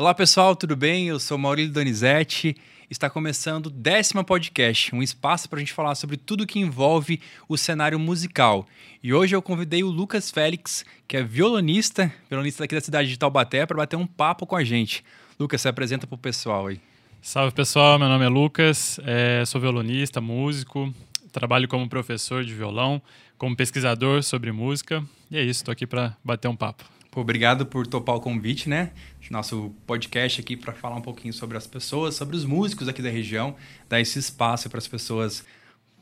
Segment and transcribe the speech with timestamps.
[0.00, 1.08] Olá pessoal, tudo bem?
[1.08, 2.56] Eu sou Maurílio Donizete.
[2.88, 7.20] Está começando o décima podcast, um espaço para a gente falar sobre tudo que envolve
[7.46, 8.66] o cenário musical.
[9.02, 13.18] E hoje eu convidei o Lucas Félix, que é violonista, violonista daqui da cidade de
[13.18, 15.04] Taubaté, para bater um papo com a gente.
[15.38, 16.80] Lucas, se apresenta para o pessoal aí.
[17.20, 20.94] Salve pessoal, meu nome é Lucas, é, sou violonista, músico,
[21.30, 23.02] trabalho como professor de violão,
[23.36, 26.84] como pesquisador sobre música e é isso, estou aqui para bater um papo.
[27.10, 28.92] Pô, obrigado por topar o convite, né?
[29.32, 33.10] Nosso podcast aqui para falar um pouquinho sobre as pessoas, sobre os músicos aqui da
[33.10, 33.56] região,
[33.88, 35.44] dar esse espaço para as pessoas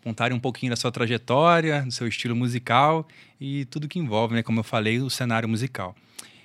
[0.04, 3.08] contarem um pouquinho da sua trajetória, do seu estilo musical
[3.40, 4.42] e tudo que envolve, né?
[4.42, 5.96] Como eu falei, o cenário musical.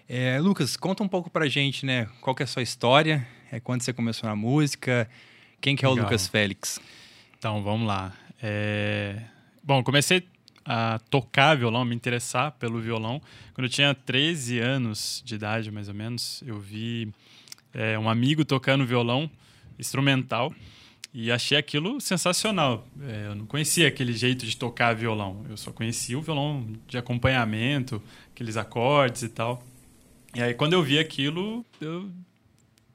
[0.07, 2.07] É, Lucas, conta um pouco pra gente, né?
[2.21, 3.27] Qual que é a sua história?
[3.51, 5.09] É, quando você começou na música?
[5.59, 6.03] Quem que é Legal.
[6.03, 6.79] o Lucas Félix?
[7.37, 8.13] Então, vamos lá.
[8.41, 9.23] É...
[9.61, 10.25] Bom, comecei
[10.65, 13.21] a tocar violão, me interessar pelo violão.
[13.53, 17.13] Quando eu tinha 13 anos de idade, mais ou menos, eu vi
[17.73, 19.29] é, um amigo tocando violão
[19.77, 20.53] instrumental
[21.13, 22.87] e achei aquilo sensacional.
[23.01, 26.97] É, eu não conhecia aquele jeito de tocar violão, eu só conhecia o violão de
[26.97, 28.01] acompanhamento,
[28.33, 29.63] aqueles acordes e tal.
[30.33, 32.09] E aí, quando eu vi aquilo, eu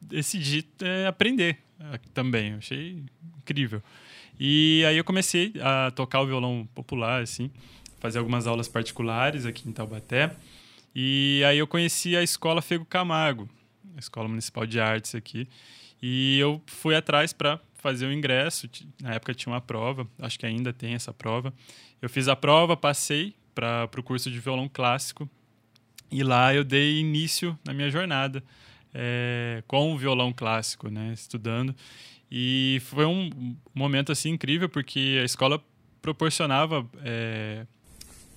[0.01, 1.68] decidi é, aprender
[2.13, 2.53] também.
[2.53, 3.03] Eu achei
[3.39, 3.83] incrível.
[4.39, 7.51] E aí eu comecei a tocar o violão popular, assim,
[7.99, 10.35] fazer algumas aulas particulares aqui em Taubaté.
[10.95, 13.49] E aí eu conheci a Escola Fego Camargo,
[13.97, 15.49] a Escola Municipal de Artes aqui.
[16.01, 18.69] E eu fui atrás para fazer o ingresso.
[19.03, 21.53] Na época tinha uma prova, acho que ainda tem essa prova.
[22.01, 25.29] Eu fiz a prova, passei para o curso de violão clássico.
[26.11, 28.43] E lá eu dei início na minha jornada
[28.95, 31.75] é, com o violão clássico, né, estudando.
[32.31, 33.31] E foi um
[33.75, 35.63] momento assim incrível porque a escola
[36.03, 37.67] proporcionava é,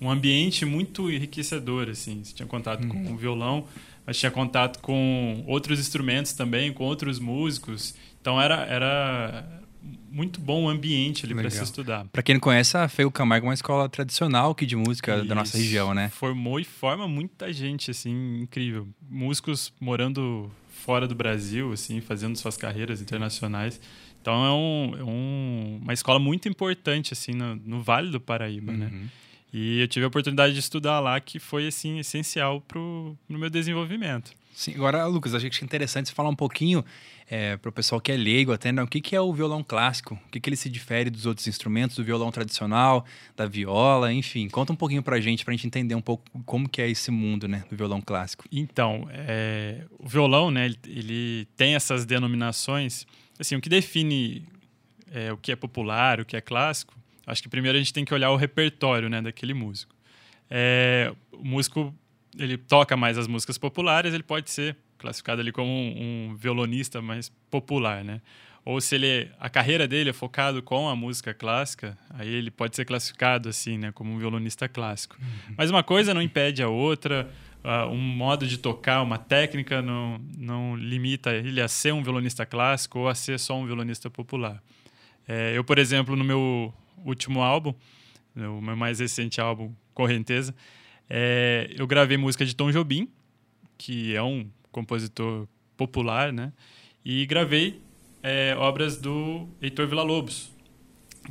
[0.00, 2.24] um ambiente muito enriquecedor, assim.
[2.24, 3.66] Você tinha contato com o violão,
[4.06, 7.94] mas tinha contato com outros instrumentos também, com outros músicos.
[8.20, 9.62] Então era, era
[10.10, 12.06] muito bom o ambiente ali para se estudar.
[12.12, 15.26] Para quem não conhece, a Feio Camargo é uma escola tradicional aqui de música Isso.
[15.26, 16.10] da nossa região, né?
[16.10, 18.86] Formou e forma muita gente, assim, incrível.
[19.10, 23.80] Músicos morando fora do Brasil, assim, fazendo suas carreiras internacionais.
[24.20, 28.72] Então é, um, é um, uma escola muito importante, assim, no, no Vale do Paraíba,
[28.72, 28.86] né?
[28.86, 29.00] uhum.
[29.00, 29.08] né?
[29.52, 33.50] E eu tive a oportunidade de estudar lá, que foi, assim, essencial pro, no meu
[33.50, 34.32] desenvolvimento.
[34.54, 36.84] Sim, agora, Lucas, achei que interessante você falar um pouquinho
[37.28, 39.64] é, para o pessoal que é leigo até, né, o que, que é o violão
[39.64, 44.12] clássico, o que, que ele se difere dos outros instrumentos, do violão tradicional, da viola,
[44.12, 44.48] enfim.
[44.48, 46.90] Conta um pouquinho para a gente, para a gente entender um pouco como que é
[46.90, 48.44] esse mundo né, do violão clássico.
[48.52, 53.06] Então, é, o violão, né, ele, ele, tem essas denominações,
[53.38, 54.46] assim, o que define
[55.10, 56.94] é, o que é popular, o que é clássico,
[57.26, 59.94] acho que primeiro a gente tem que olhar o repertório né, daquele músico.
[60.50, 61.94] É, o músico
[62.38, 67.02] ele toca mais as músicas populares, ele pode ser classificado ali como um, um violonista
[67.02, 68.20] mais popular, né?
[68.64, 72.76] Ou se ele a carreira dele é focado com a música clássica, aí ele pode
[72.76, 75.16] ser classificado assim, né, como um violonista clássico.
[75.20, 75.54] Uhum.
[75.58, 77.28] Mas uma coisa não impede a outra.
[77.64, 82.44] Uh, um modo de tocar, uma técnica não, não limita ele a ser um violonista
[82.44, 84.60] clássico ou a ser só um violonista popular.
[85.28, 87.72] É, eu, por exemplo, no meu último álbum,
[88.34, 90.54] o meu mais recente álbum, Correnteza,
[91.08, 93.08] é, eu gravei música de Tom Jobim,
[93.76, 95.46] que é um compositor
[95.76, 96.52] popular, né?
[97.04, 97.80] E gravei
[98.22, 100.52] é, obras do Heitor Villa-Lobos,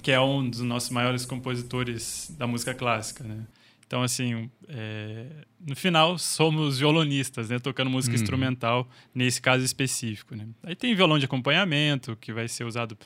[0.02, 3.46] que é um dos nossos maiores compositores da música clássica, né?
[3.88, 5.26] Então, assim, é,
[5.60, 7.60] no final, somos violonistas, né?
[7.60, 8.22] Tocando música uhum.
[8.22, 10.48] instrumental, nesse caso específico, né?
[10.64, 12.98] Aí tem violão de acompanhamento, que vai ser usado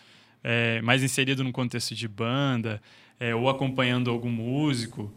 [0.43, 2.79] é, mais inserido no contexto de banda,
[3.19, 5.11] é, ou acompanhando algum músico.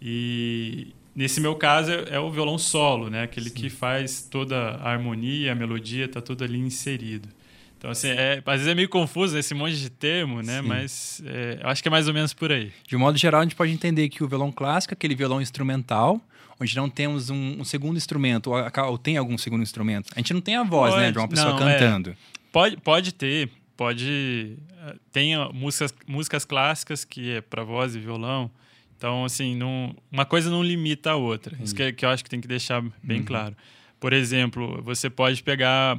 [0.00, 3.24] E, Nesse meu caso é, é o violão solo, né?
[3.24, 3.54] Aquele Sim.
[3.54, 7.28] que faz toda a harmonia, a melodia, tá tudo ali inserido.
[7.76, 10.60] Então, assim, é, às vezes é meio confuso esse monte de termo, né?
[10.62, 10.68] Sim.
[10.68, 12.70] Mas é, eu acho que é mais ou menos por aí.
[12.86, 15.40] De um modo geral, a gente pode entender que o violão clássico é aquele violão
[15.40, 16.20] instrumental,
[16.60, 18.56] onde não temos um, um segundo instrumento, ou,
[18.86, 20.10] ou, tem algum segundo instrumento.
[20.14, 21.12] A gente não tem a voz, né, pode, né?
[21.12, 21.78] De uma pessoa não, é.
[21.78, 22.10] cantando.
[22.10, 22.14] É,
[22.52, 24.56] pode, pode ter, pode...
[24.86, 28.50] Eh, tem músicas, músicas clássicas que é para voz e violão,
[29.00, 31.56] então, assim, não, uma coisa não limita a outra.
[31.62, 33.24] Isso que, que, eu acho que tem que deixar bem uhum.
[33.24, 33.56] claro.
[33.98, 35.98] Por exemplo, você pode pegar,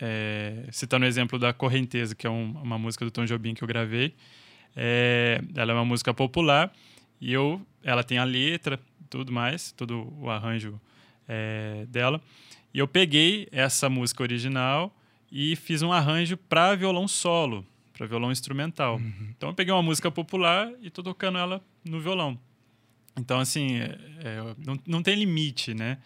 [0.00, 3.62] é, citando o exemplo da Correnteza, que é um, uma música do Tom Jobim que
[3.62, 4.14] eu gravei.
[4.74, 6.72] É, ela é uma música popular
[7.20, 10.80] e eu, ela tem a letra, tudo mais, todo o arranjo
[11.28, 12.22] é, dela.
[12.72, 14.96] E eu peguei essa música original
[15.30, 17.66] e fiz um arranjo para violão solo
[18.00, 18.96] para violão instrumental.
[18.96, 19.28] Uhum.
[19.36, 22.38] Então eu peguei uma música popular e tô tocando ela no violão.
[23.14, 25.98] Então, assim, é, é, não, não tem limite, né?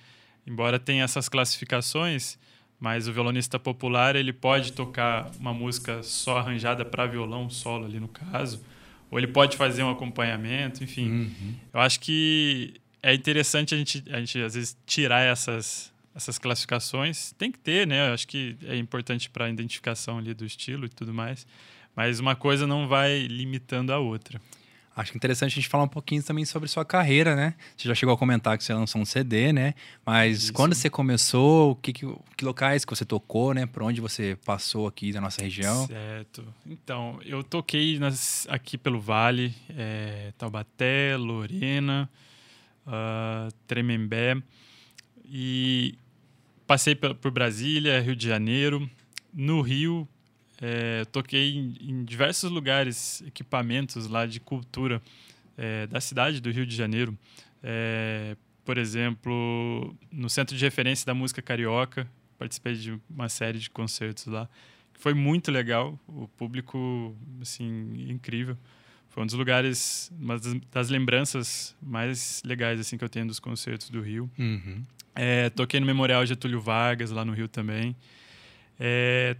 [0.45, 2.37] Embora tenha essas classificações,
[2.81, 8.01] mas o violonista popular ele pode tocar uma música só arranjada para violão solo ali
[8.01, 8.61] no caso,
[9.09, 11.09] ou ele pode fazer um acompanhamento, enfim.
[11.09, 11.55] Uhum.
[11.73, 17.33] Eu acho que é interessante a gente, a gente às vezes tirar essas essas classificações.
[17.33, 18.09] Tem que ter, né?
[18.09, 21.45] Eu acho que é importante para a identificação ali do estilo e tudo mais.
[21.95, 24.41] Mas uma coisa não vai limitando a outra.
[24.97, 27.55] Acho interessante a gente falar um pouquinho também sobre sua carreira, né?
[27.77, 29.75] Você já chegou a comentar que você lançou um CD, né?
[30.07, 30.53] Mas Isso.
[30.53, 32.07] quando você começou, que, que,
[32.37, 33.67] que, locais que você tocou, né?
[33.67, 35.89] Por onde você passou aqui na nossa região?
[35.89, 36.47] Certo.
[36.65, 42.09] Então, eu toquei nas, aqui pelo Vale, é, Taubaté, Lorena,
[42.87, 44.41] uh, Tremembé.
[45.25, 45.99] E
[46.69, 48.89] passei por Brasília, Rio de Janeiro.
[49.33, 50.07] No Rio,
[50.61, 55.03] é, toquei em, em, diversos lugares, equipamentos lá de cultura
[55.57, 57.17] é, da cidade do Rio de Janeiro.
[57.63, 62.09] É, por exemplo, no Centro de Referência da Música Carioca,
[62.39, 64.49] participei de uma série de concertos lá.
[64.95, 68.57] Foi muito legal, o público, assim, incrível.
[69.11, 70.41] Foi um dos lugares, uma
[70.73, 74.31] das lembranças mais legais assim que eu tenho dos concertos do Rio.
[74.39, 74.83] Uhum.
[75.15, 77.95] É, toquei no Memorial Getúlio Vargas, lá no Rio também.
[78.79, 79.37] É,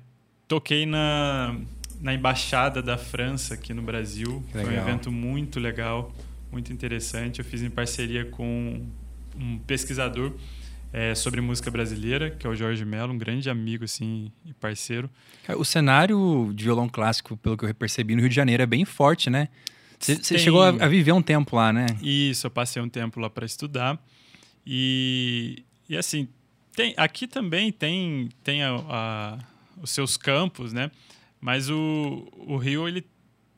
[0.49, 1.57] toquei na,
[2.01, 4.43] na Embaixada da França, aqui no Brasil.
[4.53, 6.13] Foi um evento muito legal,
[6.51, 7.39] muito interessante.
[7.39, 8.87] Eu fiz em parceria com
[9.37, 10.33] um pesquisador
[10.93, 15.11] é, sobre música brasileira, que é o Jorge Mello, um grande amigo assim, e parceiro.
[15.57, 18.85] O cenário de violão clássico, pelo que eu percebi, no Rio de Janeiro é bem
[18.85, 19.49] forte, né?
[19.99, 20.39] Você Tem...
[20.39, 21.87] chegou a, a viver um tempo lá, né?
[22.01, 23.99] Isso, eu passei um tempo lá para estudar.
[24.67, 26.29] E, e assim,
[26.77, 29.39] tem, aqui também tem, tem a, a,
[29.81, 30.91] os seus campos, né?
[31.41, 33.05] Mas o, o Rio, ele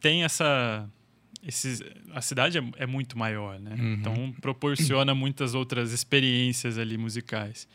[0.00, 0.88] tem essa...
[1.46, 1.80] Esses,
[2.12, 3.76] a cidade é, é muito maior, né?
[3.78, 3.92] Uhum.
[3.94, 7.68] Então, proporciona muitas outras experiências ali musicais.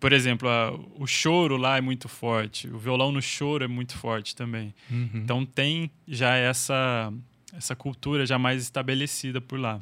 [0.00, 3.94] Por exemplo, a, o choro lá é muito forte, o violão no choro é muito
[3.98, 4.74] forte também.
[4.90, 5.10] Uhum.
[5.12, 7.12] Então, tem já essa,
[7.52, 9.80] essa cultura já mais estabelecida por lá.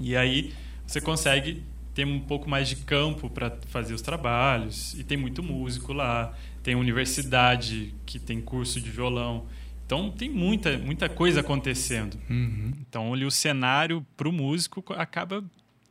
[0.00, 0.54] E aí,
[0.86, 1.62] você consegue
[1.94, 6.36] tem um pouco mais de campo para fazer os trabalhos e tem muito músico lá,
[6.64, 9.46] tem universidade que tem curso de violão.
[9.86, 12.18] Então tem muita, muita coisa acontecendo.
[12.28, 12.72] Uhum.
[12.80, 15.44] Então ali o cenário para o músico acaba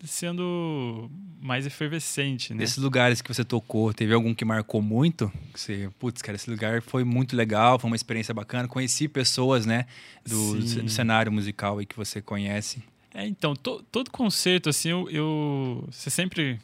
[0.04, 1.10] sendo
[1.40, 2.60] mais efervescente, né?
[2.60, 5.32] Desses lugares que você tocou, teve algum que marcou muito?
[5.54, 8.68] Que você, putz, cara, esse lugar foi muito legal, foi uma experiência bacana.
[8.68, 9.86] Conheci pessoas, né,
[10.26, 12.82] do, do cenário musical aí que você conhece.
[13.14, 16.60] É, então, to, todo concerto, assim, eu, eu, Você sempre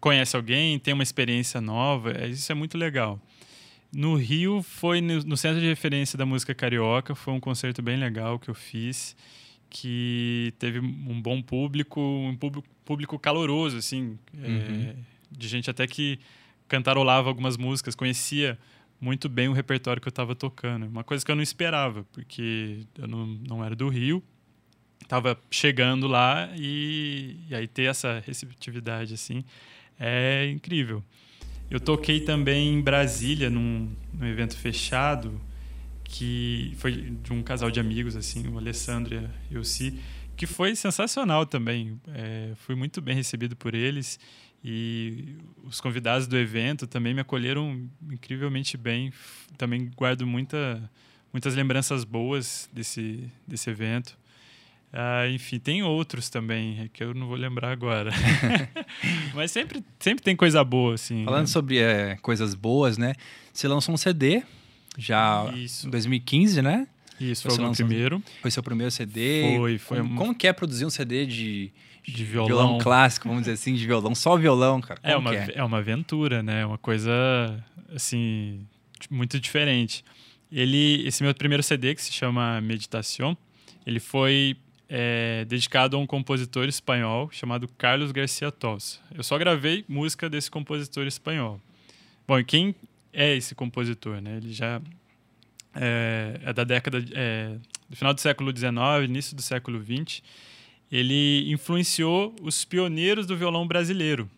[0.00, 3.20] conhece alguém, tem uma experiência nova, é, isso é muito legal.
[3.94, 8.38] No Rio, foi no, Centro de Referência da Música Carioca, foi um concerto bem legal
[8.38, 9.14] que eu fiz,
[9.68, 14.82] que teve um bom público, um público, público caloroso, assim, é, uhum.
[14.88, 14.94] é,
[15.30, 16.18] de gente até que
[16.66, 18.58] cantarolava algumas músicas, conhecia
[18.98, 20.86] muito bem o repertório que eu estava tocando.
[20.86, 24.22] Uma coisa que eu não esperava, porque eu não, não era do Rio,
[25.02, 29.44] estava chegando lá e, e, aí ter essa receptividade assim
[30.00, 31.04] é incrível.
[31.72, 35.40] Eu toquei também em Brasília num, num evento fechado
[36.04, 39.98] que foi de um casal de amigos assim, o Alessandro e o Si,
[40.36, 41.98] que foi sensacional também.
[42.08, 44.20] É, fui muito bem recebido por eles
[44.62, 45.34] e
[45.64, 49.10] os convidados do evento também me acolheram incrivelmente bem.
[49.56, 50.90] Também guardo muita,
[51.32, 54.18] muitas lembranças boas desse, desse evento.
[54.92, 58.10] Ah, enfim, tem outros também, é que eu não vou lembrar agora.
[59.34, 61.24] Mas sempre, sempre tem coisa boa, assim.
[61.24, 61.46] Falando né?
[61.46, 63.14] sobre é, coisas boas, né?
[63.52, 64.42] Você lançou um CD
[64.98, 65.86] já Isso.
[65.86, 66.86] em 2015, né?
[67.18, 68.22] Isso, foi o lançou, primeiro.
[68.42, 69.56] Foi seu primeiro CD?
[69.56, 69.98] Foi, foi.
[69.98, 71.72] Como, como que é produzir um CD de,
[72.06, 72.46] de violão.
[72.46, 72.78] violão.
[72.78, 75.00] clássico, vamos dizer assim, de violão, só violão, cara?
[75.02, 75.52] é uma, é?
[75.54, 76.62] é uma aventura, né?
[76.62, 77.12] É uma coisa,
[77.94, 78.66] assim,
[79.10, 80.04] muito diferente.
[80.50, 83.36] Ele, esse meu primeiro CD, que se chama Meditação,
[83.86, 84.56] ele foi
[84.94, 88.98] é, dedicado a um compositor espanhol chamado Carlos Garcia Tossa.
[89.14, 91.58] Eu só gravei música desse compositor espanhol.
[92.28, 92.74] Bom, e quem
[93.10, 94.20] é esse compositor?
[94.20, 94.36] Né?
[94.36, 94.82] Ele já
[95.74, 97.56] é, é da década é,
[97.88, 98.72] do final do século XIX,
[99.08, 100.22] início do século XX.
[100.90, 104.30] Ele influenciou os pioneiros do violão brasileiro.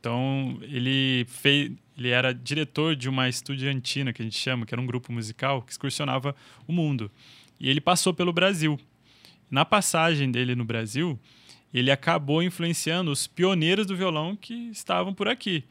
[0.00, 4.80] Então ele fez, ele era diretor de uma estudiantina que a gente chama, que era
[4.80, 6.34] um grupo musical que excursionava
[6.66, 7.10] o mundo.
[7.60, 8.80] E ele passou pelo Brasil.
[9.50, 11.18] Na passagem dele no Brasil,
[11.72, 15.64] ele acabou influenciando os pioneiros do violão que estavam por aqui.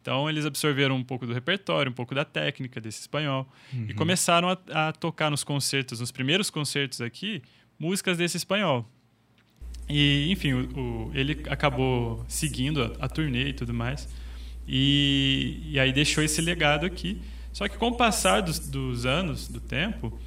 [0.00, 3.86] Então, eles absorveram um pouco do repertório, um pouco da técnica desse espanhol uhum.
[3.88, 7.42] e começaram a, a, tocar nos concertos, nos primeiros concertos aqui,
[7.78, 8.86] músicas desse espanhol.
[9.88, 14.06] E, enfim, o, o, ele acabou seguindo a, a, turnê e tudo mais.
[14.68, 17.20] E, e aí deixou esse legado aqui.
[17.50, 20.18] Só que com o passar dos, dos anos, do tempo,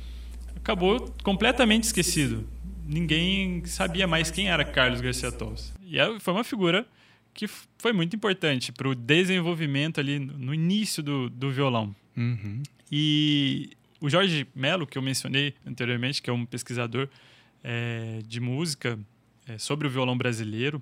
[0.56, 2.48] acabou completamente esquecido.
[2.88, 5.74] Ninguém sabia mais quem era Carlos Garcia Torres.
[5.84, 6.88] E foi uma figura
[7.34, 11.96] que foi muito importante para o desenvolvimento ali no início do, do violão.
[12.15, 12.63] Uhum.
[12.91, 17.08] E o Jorge Melo, que eu mencionei anteriormente, que é um pesquisador
[17.63, 18.98] é, de música
[19.48, 20.82] é, sobre o violão brasileiro,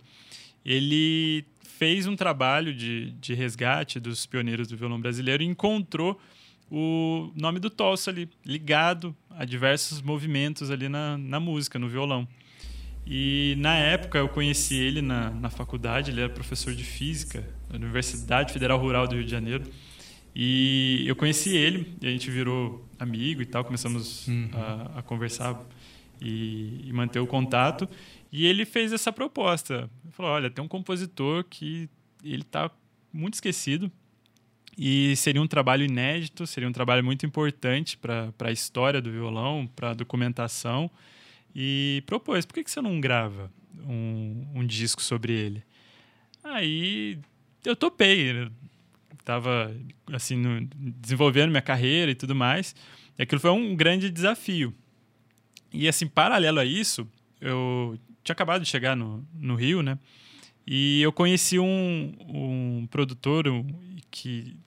[0.64, 1.44] ele
[1.78, 6.20] fez um trabalho de, de resgate dos pioneiros do violão brasileiro e encontrou
[6.72, 12.28] o nome do Tolsa ali, ligado a diversos movimentos ali na, na música, no violão.
[13.06, 17.76] E na época eu conheci ele na, na faculdade, ele era professor de física na
[17.76, 19.64] Universidade Federal Rural do Rio de Janeiro.
[20.36, 24.50] E eu conheci ele, e a gente virou amigo e tal, começamos uhum.
[24.54, 25.58] a, a, conversar
[26.20, 27.88] e, e, manter o contato.
[28.32, 29.90] E ele fez essa proposta.
[30.04, 31.90] Ele falou: olha, tem um compositor que
[32.22, 32.70] ele está
[33.14, 33.90] muito esquecido,
[34.78, 39.70] e seria um trabalho inédito, seria um trabalho muito importante para a história do violão,
[39.74, 40.92] para a documentação.
[41.56, 43.50] E propôs: por que, que você não grava
[43.88, 45.64] um, um disco sobre ele?
[46.44, 47.18] Aí
[47.64, 48.50] eu topei.
[49.18, 49.76] Estava
[50.12, 52.76] assim, no, desenvolvendo minha carreira e tudo mais.
[53.18, 54.74] E aquilo foi um grande desafio.
[55.72, 57.08] E assim, paralelo a isso,
[57.40, 59.98] eu tinha acabado de chegar no, no Rio, né?
[60.68, 63.46] E eu conheci um, um produtor
[64.10, 64.58] que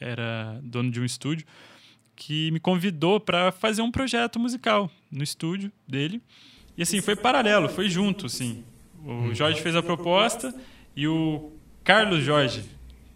[0.00, 1.46] era dono de um estúdio,
[2.14, 6.20] que me convidou para fazer um projeto musical no estúdio dele.
[6.76, 8.64] E assim, foi paralelo, foi junto, assim.
[9.04, 10.54] O Jorge fez a proposta
[10.94, 11.52] e o
[11.84, 12.64] Carlos Jorge,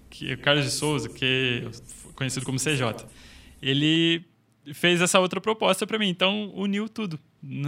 [0.09, 3.07] que é Carlos de Souza, que é conhecido como CJ,
[3.63, 4.25] ele
[4.75, 6.09] fez essa outra proposta para mim.
[6.09, 7.19] Então, uniu tudo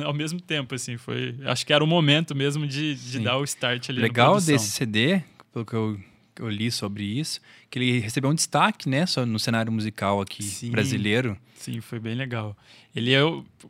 [0.05, 0.97] ao mesmo tempo, assim.
[0.97, 4.71] Foi, acho que era o momento mesmo de, de dar o start ali Legal desse
[4.71, 5.99] CD, pelo que eu
[6.41, 10.71] eu li sobre isso, que ele recebeu um destaque, né, no cenário musical aqui sim,
[10.71, 11.37] brasileiro.
[11.55, 12.57] Sim, foi bem legal.
[12.95, 13.21] Ele é,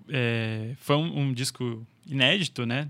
[0.08, 2.88] é foi um, um, disco inédito, né?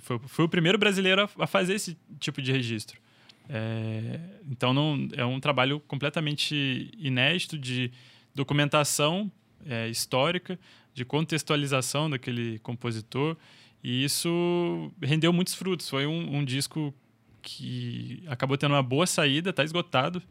[0.00, 3.00] Foi, foi, o primeiro brasileiro a, a fazer esse tipo de registro.
[3.48, 7.90] É, então não é um trabalho completamente inédito de
[8.34, 9.30] documentação
[9.66, 10.58] é, histórica,
[10.94, 13.36] de contextualização daquele compositor.
[13.82, 15.88] E isso rendeu muitos frutos.
[15.88, 16.94] Foi um, um disco
[17.42, 20.22] que acabou tendo uma boa saída, está esgotado.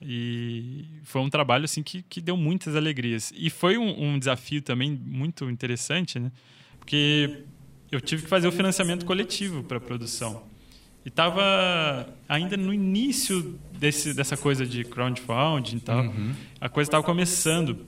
[0.00, 3.32] E foi um trabalho assim que, que deu muitas alegrias.
[3.36, 6.30] E foi um, um, desafio também muito interessante, né?
[6.78, 7.44] Porque
[7.90, 10.44] eu tive que fazer o financiamento coletivo para a produção.
[11.04, 16.04] E estava ainda no início desse, dessa coisa de crowdfunding e tal.
[16.04, 16.34] Uhum.
[16.60, 17.86] A coisa estava começando.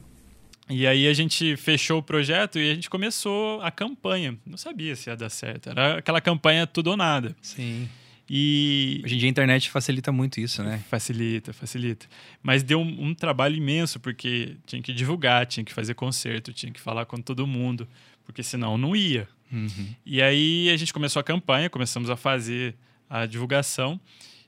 [0.70, 4.38] E aí a gente fechou o projeto e a gente começou a campanha.
[4.46, 5.70] Não sabia se ia dar certo.
[5.70, 7.34] Era aquela campanha tudo ou nada.
[7.42, 7.88] Sim.
[8.30, 10.85] E hoje em dia a internet facilita muito isso, né?
[10.90, 12.06] Facilita, facilita.
[12.42, 16.70] Mas deu um, um, trabalho imenso porque tinha que divulgar, tinha que fazer concerto, tinha
[16.70, 17.88] que falar com todo mundo,
[18.25, 19.26] porque senão não ia.
[19.50, 19.94] Uhum.
[20.04, 22.75] E aí a gente começou a campanha, começamos a fazer
[23.08, 23.99] a divulgação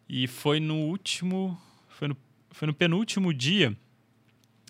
[0.06, 1.58] e foi no último,
[1.88, 2.16] foi no,
[2.50, 3.75] foi no penúltimo dia,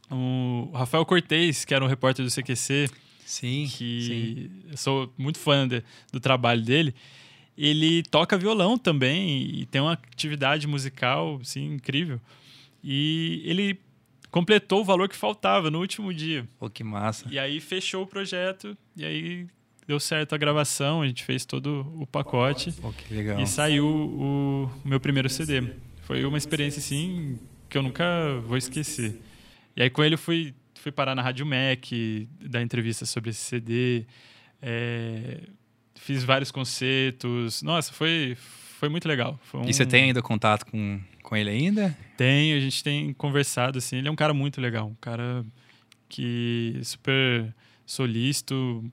[0.09, 2.89] o Rafael Cortez, que era um repórter do CQC,
[3.25, 4.51] sim, que sim.
[4.71, 6.95] eu sou muito fã de, do trabalho dele
[7.57, 12.21] ele toca violão também e tem uma atividade musical assim, incrível.
[12.83, 13.79] E ele
[14.31, 16.47] completou o valor que faltava no último dia.
[16.59, 17.27] Pô, que massa.
[17.31, 19.47] E aí fechou o projeto e aí
[19.87, 22.73] deu certo a gravação, a gente fez todo o pacote.
[22.73, 23.41] Pô, que legal.
[23.41, 25.63] E saiu o meu primeiro CD.
[26.03, 27.39] Foi uma experiência assim
[27.69, 28.05] que eu nunca
[28.47, 29.21] vou esquecer.
[29.77, 31.85] E aí com ele fui fui parar na Rádio Mac,
[32.41, 34.07] dar entrevista sobre esse CD.
[34.63, 35.41] É,
[36.01, 37.63] fiz vários concertos.
[37.63, 38.37] Nossa, foi,
[38.79, 39.39] foi muito legal.
[39.45, 39.69] Foi um...
[39.69, 41.97] E você tem ainda contato com, com ele ainda?
[42.17, 43.99] Tenho, a gente tem conversado, assim.
[43.99, 45.45] Ele é um cara muito legal, um cara
[46.09, 47.55] que é super
[47.87, 48.85] solícito,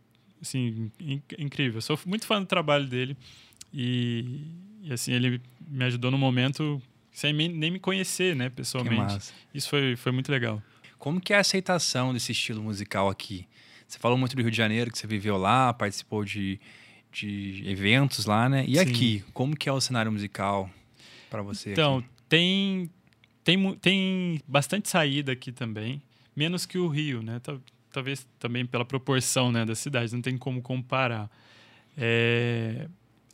[0.41, 1.81] assim, inc incrível.
[1.81, 3.17] Sou muito fã do trabalho dele
[3.73, 4.41] e,
[4.83, 9.33] e, assim, ele me ajudou no momento sem nem me conhecer, né, pessoalmente.
[9.53, 10.61] Isso foi, foi muito legal.
[10.99, 13.47] Como que é a aceitação desse estilo musical aqui?
[13.87, 16.59] Você falou muito do Rio de Janeiro, que você viveu lá, participou de
[17.11, 18.65] de eventos lá, né?
[18.67, 18.79] E Sim.
[18.81, 20.69] aqui, como que é o cenário musical
[21.29, 21.71] para você?
[21.71, 22.07] Então, aqui?
[22.29, 22.89] tem
[23.43, 26.01] tem tem bastante saída aqui também,
[26.35, 27.41] menos que o Rio, né?
[27.91, 31.29] Talvez também pela proporção, né, da cidade, não tem como comparar.
[31.97, 32.87] É...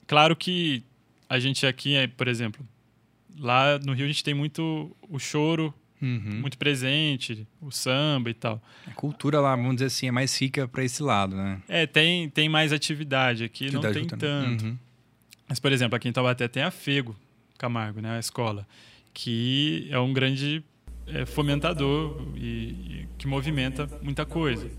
[0.07, 0.83] Claro que
[1.27, 2.65] a gente aqui, por exemplo,
[3.37, 5.73] lá no Rio a gente tem muito o choro
[6.03, 6.41] uhum.
[6.41, 8.61] muito presente, o samba e tal.
[8.85, 11.61] A cultura lá, vamos dizer assim, é mais rica para esse lado, né?
[11.67, 14.65] É, tem, tem mais atividade aqui, não tem tanto.
[14.65, 14.77] Uhum.
[15.47, 17.15] Mas, por exemplo, aqui em Taubaté tem a Fego
[17.57, 18.67] Camargo, né, a escola,
[19.13, 20.63] que é um grande
[21.07, 24.69] é, fomentador e, e, que movimenta muita coisa.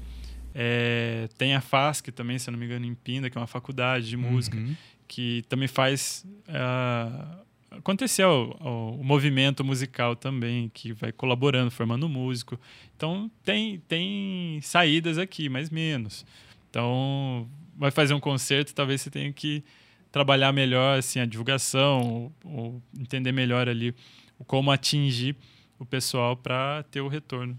[0.54, 3.46] É, tem a FASC também, se eu não me engano, em Pinda, que é uma
[3.46, 4.74] faculdade de música, uhum.
[5.08, 7.44] que também faz uh,
[7.78, 8.50] acontecer o,
[8.98, 12.58] o, movimento musical também, que vai colaborando, formando músico.
[12.96, 16.24] Então, tem, tem saídas aqui, mas menos.
[16.70, 19.62] Então, vai fazer um concerto, talvez você tenha que
[20.10, 23.94] trabalhar melhor assim, a divulgação, ou, ou entender melhor ali
[24.46, 25.36] como atingir
[25.78, 27.58] o pessoal para ter o retorno.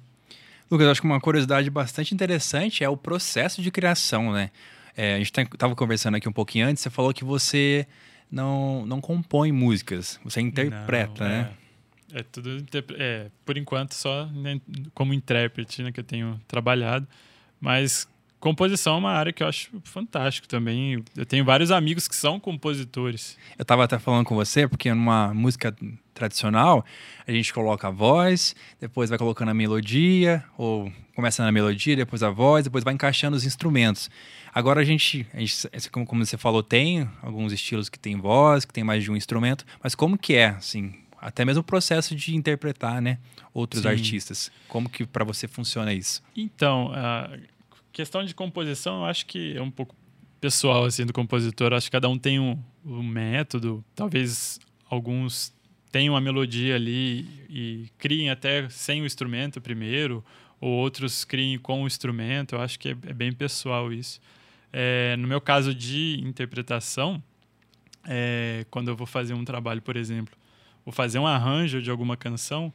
[0.69, 4.49] Lucas, acho que uma curiosidade bastante interessante é o processo de criação, né?
[4.97, 7.85] É, a gente estava conversando aqui um pouquinho antes, você falou que você
[8.31, 11.53] não, não compõe músicas, você interpreta, não, né?
[12.13, 12.63] É, é tudo,
[12.97, 14.59] é, por enquanto, só né,
[14.93, 17.07] como intérprete né, que eu tenho trabalhado,
[17.59, 18.07] mas
[18.45, 21.03] composição é uma área que eu acho fantástico também.
[21.17, 23.35] Eu tenho vários amigos que são compositores.
[23.57, 25.75] Eu estava até falando com você, porque numa música
[26.13, 26.85] tradicional,
[27.27, 32.21] a gente coloca a voz, depois vai colocando a melodia, ou começa na melodia, depois
[32.21, 34.11] a voz, depois vai encaixando os instrumentos.
[34.53, 38.71] Agora a gente, a gente como você falou, tem alguns estilos que tem voz, que
[38.71, 42.35] tem mais de um instrumento, mas como que é, assim, até mesmo o processo de
[42.35, 43.17] interpretar, né,
[43.51, 43.89] outros Sim.
[43.89, 44.51] artistas?
[44.67, 46.21] Como que para você funciona isso?
[46.35, 47.31] Então, a
[47.95, 49.95] questão de composição, eu acho que é um pouco
[50.41, 51.71] pessoal assim do compositor.
[51.71, 53.83] Acho que cada um tem um, um método.
[53.95, 54.59] Talvez
[54.89, 55.53] alguns
[55.93, 60.21] tenham uma melodia ali e criem até sem o instrumento primeiro,
[60.59, 62.55] ou outros criem com o instrumento.
[62.55, 64.19] Eu acho que é, é bem pessoal isso.
[64.73, 67.23] É, no meu caso de interpretação,
[68.05, 70.35] é, quando eu vou fazer um trabalho, por exemplo,
[70.83, 72.73] vou fazer um arranjo de alguma canção,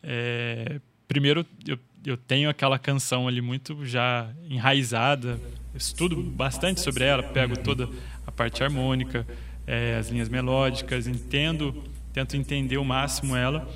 [0.00, 5.40] é, primeiro eu, eu tenho aquela canção ali muito já enraizada,
[5.74, 7.88] estudo bastante sobre ela, pego toda
[8.26, 9.26] a parte harmônica,
[9.66, 13.68] é, as linhas melódicas, entendo, tento entender o máximo ela.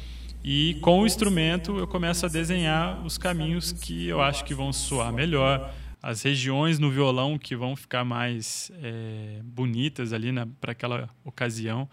[0.42, 4.72] E com o instrumento eu começo a desenhar os caminhos que eu acho que vão
[4.72, 11.08] soar melhor, as regiões no violão que vão ficar mais é, bonitas ali para aquela
[11.24, 11.88] ocasião.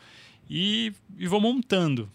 [0.50, 2.10] E, e vou montando.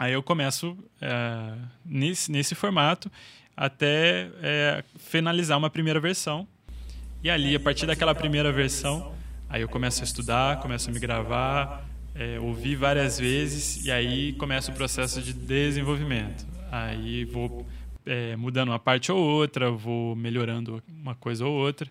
[0.00, 1.52] Aí eu começo é,
[1.84, 3.12] nesse, nesse formato
[3.54, 6.48] até é, finalizar uma primeira versão.
[7.22, 9.14] E ali, a partir daquela primeira versão,
[9.46, 11.84] aí eu começo a estudar, começo a me gravar,
[12.14, 16.46] é, ouvir várias vezes e aí começa o processo de desenvolvimento.
[16.72, 17.66] Aí vou
[18.38, 21.86] mudando uma parte ou outra, vou melhorando uma coisa ou outra.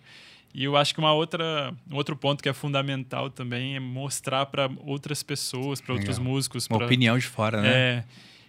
[0.52, 4.46] E eu acho que uma outra, um outro ponto que é fundamental também é mostrar
[4.46, 6.66] para outras pessoas, para outros músicos.
[6.68, 7.68] Uma pra, opinião de fora, né?
[7.68, 8.04] É,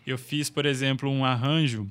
[0.05, 1.87] eu fiz, por exemplo, um arranjo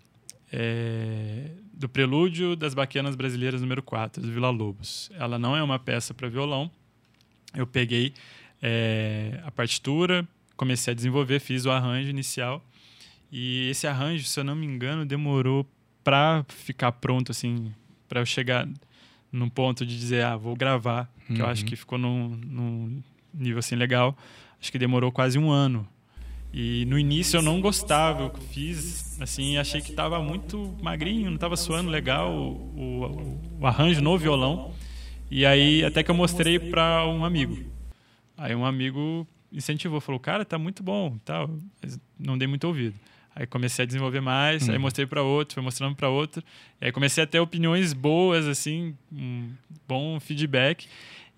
[0.53, 5.11] é, do Prelúdio das Baquianas Brasileiras número 4, do Vila Lobos.
[5.15, 6.71] Ela não é uma peça para violão.
[7.55, 8.13] Eu peguei
[8.61, 12.65] é, a partitura, comecei a desenvolver, fiz o arranjo inicial.
[13.31, 15.65] E esse arranjo, se eu não me engano, demorou
[16.03, 17.73] para ficar pronto, assim,
[18.09, 18.69] para eu chegar
[19.33, 21.37] num ponto de dizer, ah, vou gravar, uhum.
[21.37, 21.69] que eu acho uhum.
[21.69, 24.17] que ficou num, num nível assim legal.
[24.61, 25.87] Acho que demorou quase um ano.
[26.53, 31.37] E no início eu não gostava, eu fiz, assim, achei que estava muito magrinho, não
[31.37, 34.73] estava suando legal o, o, o, arranjo no violão.
[35.31, 37.57] E aí até que eu mostrei para um amigo.
[38.37, 41.49] Aí um amigo incentivou, falou, cara, tá muito bom, tal.
[41.81, 42.97] Mas não dei muito ouvido.
[43.41, 44.83] Aí comecei a desenvolver mais, aí uhum.
[44.83, 46.45] mostrei para outro, fui mostrando para outro.
[46.79, 49.49] Aí comecei a ter opiniões boas, assim, um
[49.89, 50.87] bom feedback.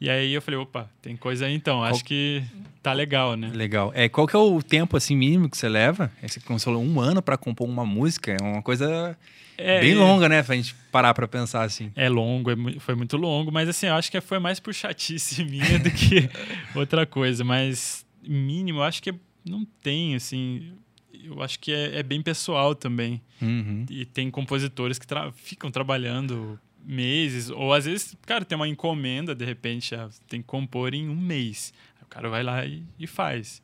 [0.00, 2.42] E aí eu falei, opa, tem coisa aí então, acho que
[2.82, 3.52] tá legal, né?
[3.54, 3.92] Legal.
[3.94, 6.10] É, qual que é o tempo, assim, mínimo que você leva?
[6.20, 9.16] Você falou um ano para compor uma música, é uma coisa
[9.56, 10.42] é, bem longa, né?
[10.42, 11.92] Pra gente parar pra pensar, assim.
[11.94, 15.44] É longo, é, foi muito longo, mas assim, eu acho que foi mais por chatice
[15.46, 16.28] minha do que
[16.74, 17.44] outra coisa.
[17.44, 20.72] Mas mínimo, eu acho que não tem, assim
[21.12, 23.20] eu acho que é, é bem pessoal também.
[23.40, 23.86] Uhum.
[23.90, 29.34] E tem compositores que tra ficam trabalhando meses, ou às vezes, cara, tem uma encomenda,
[29.34, 31.72] de repente, ah, tem que compor em um mês.
[31.96, 33.62] Aí o cara vai lá e, e faz.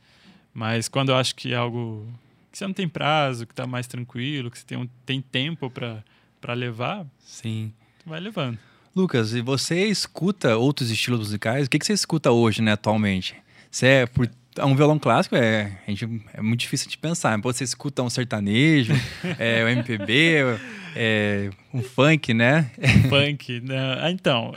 [0.55, 2.07] Mas quando eu acho que é algo
[2.51, 5.71] que você não tem prazo, que está mais tranquilo, que você tem, um, tem tempo
[5.71, 7.73] para levar, sim
[8.09, 8.59] vai levando.
[8.97, 11.67] Lucas, e você escuta outros estilos musicais?
[11.67, 13.37] O que, que você escuta hoje, né, atualmente?
[13.71, 14.29] Você é por
[14.65, 17.39] um violão clássico é, a gente, é muito difícil de pensar.
[17.41, 18.93] Você escuta um sertanejo,
[19.39, 20.59] é, o MPB,
[20.95, 22.71] é, um funk, né?
[23.09, 23.99] Funk, né?
[24.01, 24.55] Ah, então,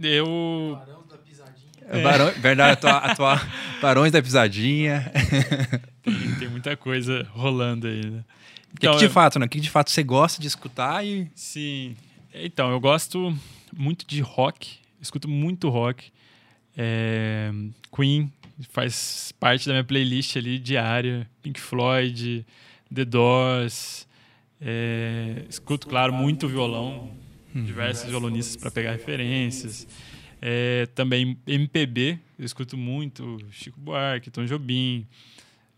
[0.00, 0.78] eu...
[0.78, 1.72] Barão da Pisadinha.
[1.88, 2.02] É.
[2.02, 3.40] Barão, verdade, atual,
[3.80, 5.10] Barões da Pisadinha.
[6.02, 8.24] Tem, tem, muita coisa rolando aí, né?
[8.74, 9.10] Então, que, de eu...
[9.10, 9.46] fato, né?
[9.46, 11.30] O que de fato você gosta de escutar e...
[11.34, 11.96] Sim.
[12.34, 13.36] Então, eu gosto
[13.76, 14.78] muito de rock.
[15.00, 16.10] Escuto muito rock.
[16.76, 17.52] É...
[17.94, 18.32] Queen,
[18.70, 21.28] faz parte da minha playlist ali diária.
[21.42, 22.46] Pink Floyd,
[22.92, 24.06] The Doors.
[24.60, 27.10] É, escuto, claro, muito violão,
[27.52, 27.64] uhum.
[27.64, 29.86] diversos violonistas para pegar referências.
[30.40, 35.06] É, também MPB, eu escuto muito Chico Buarque, Tom Jobim.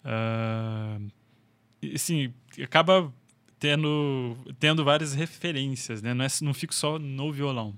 [0.04, 1.10] Uh,
[1.94, 3.12] assim, acaba
[3.58, 6.12] tendo, tendo várias referências, né?
[6.12, 7.74] Não, é, não fico só no violão.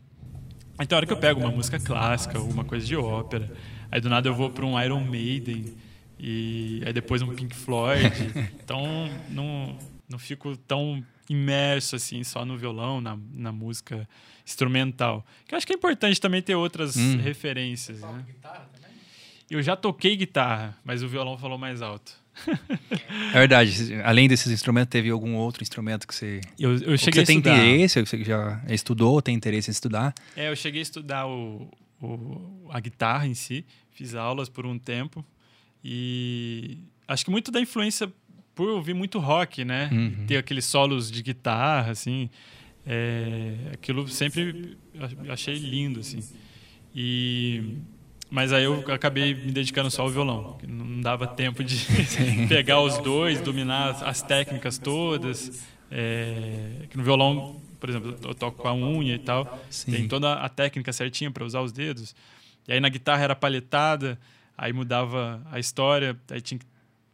[0.81, 3.53] Então, a hora que eu pego uma música clássica, alguma coisa de ópera,
[3.97, 5.75] aí do nada eu vou para um Iron Maiden,
[6.21, 8.13] e aí depois um Pink Floyd.
[8.63, 9.79] Então, não,
[10.09, 14.09] não fico tão imerso assim só no violão, na, na música
[14.45, 15.25] instrumental.
[15.47, 17.17] Que eu acho que é importante também ter outras hum.
[17.19, 18.01] referências.
[18.01, 18.25] Né?
[19.49, 22.13] Eu já toquei guitarra, mas o violão falou mais alto.
[23.33, 23.95] é verdade.
[24.05, 26.41] Além desses instrumentos, teve algum outro instrumento que você.
[26.59, 27.55] Eu, eu cheguei você a estudar.
[27.55, 30.13] tem interesse, você já estudou ou tem interesse em estudar?
[30.37, 34.79] É, eu cheguei a estudar o, o, a guitarra em si, fiz aulas por um
[34.79, 35.25] tempo.
[35.85, 38.13] E acho que muito da influência
[38.55, 39.91] por ouvir muito rock, né?
[39.93, 40.27] Uhum.
[40.27, 42.31] Ter aqueles solos de guitarra, assim.
[42.87, 44.77] É, aquilo sempre
[45.29, 46.21] achei lindo, assim.
[46.95, 47.77] E
[48.29, 51.77] mas aí eu acabei me dedicando só ao violão, não dava tempo de
[52.49, 55.65] pegar os dois, dominar as técnicas todas.
[55.89, 59.93] É, que no violão, por exemplo, eu toco com a unha e tal, Sim.
[59.93, 62.15] tem toda a técnica certinha para usar os dedos.
[62.67, 64.19] E aí na guitarra era palhetada,
[64.57, 66.67] aí mudava a história, aí tinha que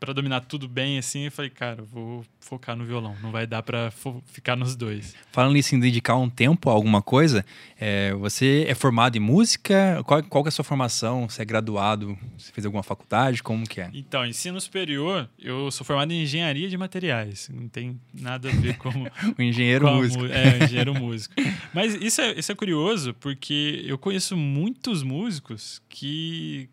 [0.02, 3.62] para dominar tudo bem assim, eu falei, cara, vou focar no violão, não vai dar
[3.62, 3.88] para
[4.26, 5.14] ficar nos dois.
[5.30, 7.46] Falando nisso, em dedicar um tempo a alguma coisa,
[7.78, 10.02] é, você é formado em música?
[10.04, 11.28] Qual, qual é a sua formação?
[11.28, 12.18] Você é graduado?
[12.36, 13.44] Você fez alguma faculdade?
[13.44, 13.90] Como que é?
[13.94, 18.76] Então, ensino superior, eu sou formado em engenharia de materiais, não tem nada a ver
[18.78, 18.90] com...
[19.38, 20.26] o engenheiro com músico.
[20.26, 21.32] É, engenheiro músico.
[21.72, 26.68] Mas isso é, isso é curioso, porque eu conheço muitos músicos que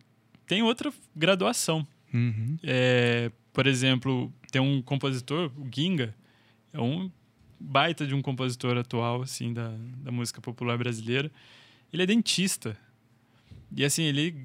[0.47, 1.85] têm outra graduação.
[2.13, 2.57] Uhum.
[2.63, 6.15] É, por exemplo, tem um compositor, o Ginga,
[6.73, 7.11] é um
[7.59, 11.31] baita de um compositor atual assim da, da música popular brasileira.
[11.91, 12.77] Ele é dentista.
[13.75, 14.35] E assim, ele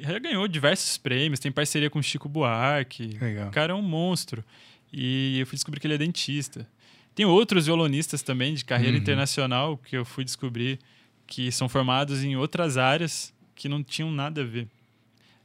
[0.00, 3.18] já ganhou diversos prêmios, tem parceria com Chico Buarque.
[3.20, 3.48] Legal.
[3.48, 4.44] O cara é um monstro.
[4.92, 6.68] E eu fui descobrir que ele é dentista.
[7.14, 9.02] Tem outros violonistas também de carreira uhum.
[9.02, 10.78] internacional que eu fui descobrir
[11.26, 14.68] que são formados em outras áreas que não tinham nada a ver.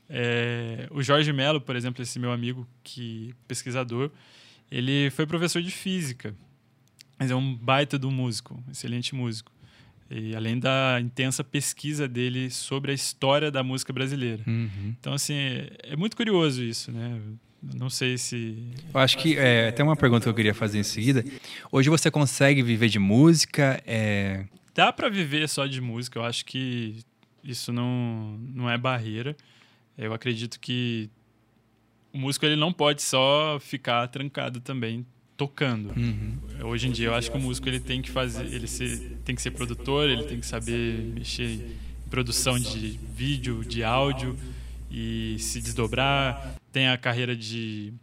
[0.10, 4.10] É, o Jorge Mello, por exemplo, esse meu amigo que pesquisador,
[4.72, 6.36] ele foi professor de física,
[7.20, 9.52] mas é um baita do músico, excelente músico.
[10.10, 14.42] E além da intensa pesquisa dele sobre a história da música brasileira.
[14.48, 14.96] Uhum.
[15.00, 15.36] Então, assim,
[15.84, 17.20] é, muito curioso isso, né?
[17.62, 18.72] Não sei se.
[18.94, 21.26] Eu acho que é, tem uma pergunta que eu queria fazer em seguida.
[21.72, 23.82] Hoje você consegue viver de música?
[23.86, 24.46] É...
[24.74, 26.20] Dá para viver só de música.
[26.20, 27.00] Eu acho que
[27.44, 29.36] isso não, não é barreira.
[29.98, 31.10] Eu acredito que
[32.14, 35.06] o músico ele não pode só ficar trancado também
[35.36, 35.90] tocando.
[35.96, 36.38] Uhum.
[36.64, 39.36] Hoje em dia eu acho que o músico ele tem que fazer, ele ser, tem
[39.36, 41.46] que ser produtor, ele tem que saber mexer
[42.04, 44.38] em produção de vídeo, de áudio
[44.90, 46.56] e se desdobrar.
[46.72, 47.94] Tem a carreira de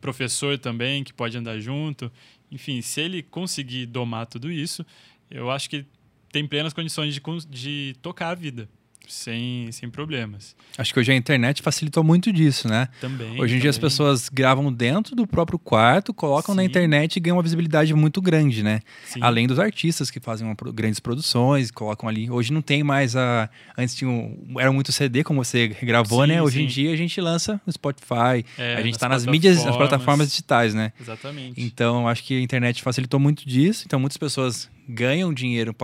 [0.00, 2.10] professor também que pode andar junto.
[2.50, 4.84] Enfim, se ele conseguir domar tudo isso,
[5.30, 5.84] eu acho que
[6.32, 8.68] tem plenas condições de, de tocar a vida
[9.12, 10.54] sem, sem problemas.
[10.78, 12.88] Acho que hoje a internet facilitou muito disso, né?
[13.00, 13.32] Também.
[13.32, 13.58] Hoje em também.
[13.60, 16.56] dia as pessoas gravam dentro do próprio quarto, colocam Sim.
[16.56, 18.80] na internet e ganham uma visibilidade muito grande, né?
[19.04, 19.20] Sim.
[19.22, 22.30] Além dos artistas que fazem uma, grandes produções, colocam ali.
[22.30, 23.50] Hoje não tem mais a.
[23.76, 26.42] Antes tinha um, era muito CD, como você gravou, sim, né?
[26.42, 26.64] Hoje sim.
[26.64, 28.44] em dia a gente lança no Spotify.
[28.56, 30.92] É, a gente está nas mídias, nas plataformas digitais, né?
[31.00, 31.60] Exatamente.
[31.60, 33.84] Então acho que a internet facilitou muito disso.
[33.86, 35.74] Então muitas pessoas ganham dinheiro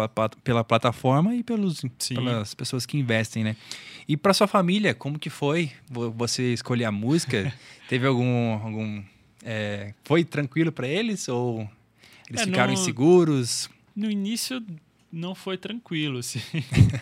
[0.43, 3.57] pela plataforma e pelos, pelas pessoas que investem, né?
[4.09, 7.53] E para sua família, como que foi você escolher a música?
[7.89, 9.03] Teve algum algum
[9.45, 11.69] é, foi tranquilo para eles ou
[12.29, 13.71] eles é, ficaram no, inseguros?
[13.95, 14.63] No início
[15.11, 16.41] não foi tranquilo, assim.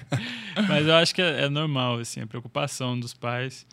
[0.68, 3.66] Mas eu acho que é, é normal, assim, a preocupação dos pais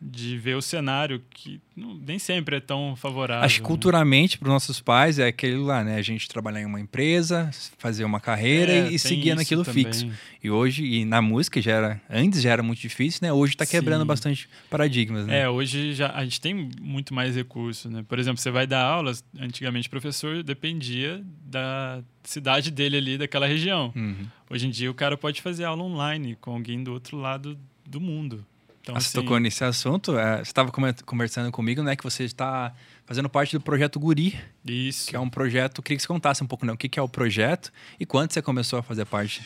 [0.00, 3.44] de ver o cenário que não, nem sempre é tão favorável.
[3.44, 3.66] Acho que né?
[3.66, 5.96] culturalmente para os nossos pais é aquele lá, né?
[5.96, 9.84] A gente trabalhar em uma empresa, fazer uma carreira é, e, seguir naquilo também.
[9.84, 10.10] fixo.
[10.42, 13.32] E hoje, e na música já era, antes já era muito difícil, né?
[13.32, 14.06] Hoje está quebrando Sim.
[14.06, 15.40] bastante paradigmas, né?
[15.40, 18.02] É, hoje já a gente tem muito mais recursos, né?
[18.08, 23.46] Por exemplo, você vai dar aulas, antigamente o professor dependia da cidade dele ali, daquela
[23.46, 23.92] região.
[23.94, 24.26] Uhum.
[24.48, 28.00] Hoje em dia o cara pode fazer aula online com alguém do outro lado do
[28.00, 28.46] mundo.
[28.80, 29.20] Então, você assim...
[29.20, 30.72] tocou nesse assunto, é, você estava
[31.04, 34.38] conversando comigo, né, que você está fazendo parte do projeto Guri.
[34.64, 35.10] Isso.
[35.10, 37.02] Que é um projeto, queria que você contasse um pouco, né, o que, que é
[37.02, 39.42] o projeto e quando você começou a fazer parte.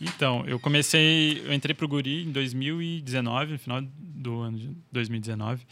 [0.00, 5.66] Então, eu comecei, eu entrei pro Guri em 2019, no final do ano de 2019.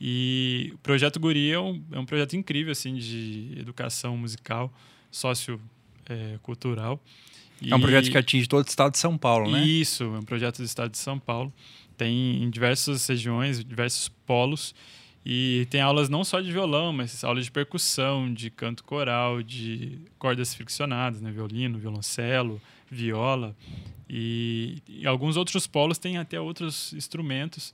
[0.00, 4.72] E o projeto Guri é um, é um projeto incrível assim de educação musical,
[5.10, 5.60] sócio
[6.06, 6.38] é.
[7.64, 9.64] É um projeto que atinge todo o estado de São Paulo, né?
[9.64, 11.52] Isso, é um projeto do estado de São Paulo.
[12.02, 14.74] Tem em diversas regiões, diversos polos.
[15.24, 20.00] E tem aulas não só de violão, mas aulas de percussão, de canto coral, de
[20.18, 21.30] cordas friccionadas, né?
[21.30, 22.60] violino, violoncelo,
[22.90, 23.56] viola.
[24.10, 27.72] E, e alguns outros polos têm até outros instrumentos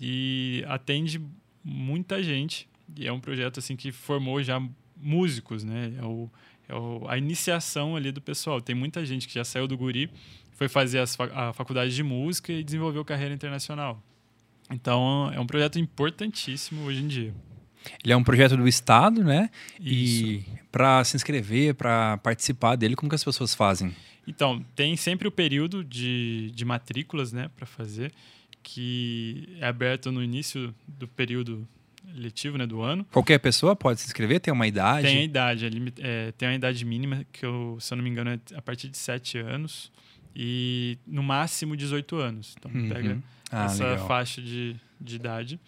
[0.00, 1.20] e atende
[1.62, 2.66] muita gente.
[2.96, 4.58] E é um projeto assim que formou já
[4.96, 5.92] músicos, né?
[5.98, 6.30] É, o,
[6.66, 8.58] é o, a iniciação ali do pessoal.
[8.58, 10.08] Tem muita gente que já saiu do Guri,
[10.56, 14.02] foi fazer a faculdade de música e desenvolveu carreira internacional.
[14.70, 17.34] Então, é um projeto importantíssimo hoje em dia.
[18.02, 19.48] Ele é um projeto do Estado, né?
[19.78, 20.24] Isso.
[20.24, 23.94] E para se inscrever, para participar dele, como que as pessoas fazem?
[24.26, 28.12] Então, tem sempre o período de, de matrículas, né, para fazer,
[28.60, 31.68] que é aberto no início do período
[32.12, 33.04] letivo, né, do ano.
[33.12, 34.40] Qualquer pessoa pode se inscrever?
[34.40, 35.06] Tem uma idade?
[35.06, 38.30] Tem a idade, é, tem uma idade mínima, que eu, se eu não me engano,
[38.30, 39.92] é a partir de 7 anos
[40.36, 42.54] e no máximo 18 anos.
[42.58, 42.88] Então, uhum.
[42.90, 43.18] pega
[43.50, 44.06] ah, essa legal.
[44.06, 45.58] faixa de, de idade.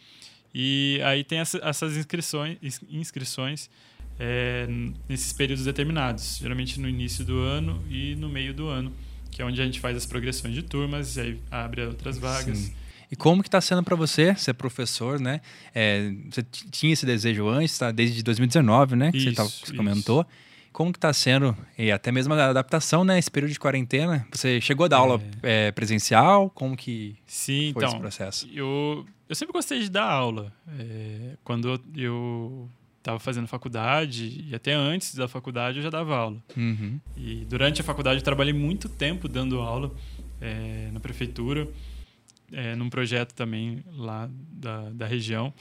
[0.54, 2.58] E aí tem essa, essas inscrições,
[2.90, 3.70] inscrições
[4.18, 4.68] é,
[5.08, 8.92] nesses períodos determinados, geralmente no início do ano e no meio do ano,
[9.30, 12.58] que é onde a gente faz as progressões de turmas e aí abre outras vagas.
[12.58, 12.74] Sim.
[13.10, 15.40] E como que está sendo para você ser professor, né?
[15.74, 17.90] É, você tinha esse desejo antes, tá?
[17.90, 19.10] Desde 2019, né?
[19.10, 20.26] Que isso, você, você comentou.
[20.72, 23.18] Como que está sendo, e até mesmo a adaptação, né?
[23.18, 24.26] Esse período de quarentena.
[24.32, 25.00] Você chegou a dar é...
[25.00, 26.50] aula é, presencial?
[26.50, 28.48] Como que Sim, foi então, esse processo?
[28.52, 30.52] Eu, eu sempre gostei de dar aula.
[30.78, 36.36] É, quando eu estava fazendo faculdade, e até antes da faculdade eu já dava aula.
[36.56, 37.00] Uhum.
[37.16, 39.90] E durante a faculdade eu trabalhei muito tempo dando aula
[40.40, 41.66] é, na prefeitura,
[42.52, 45.52] é, num projeto também lá da, da região.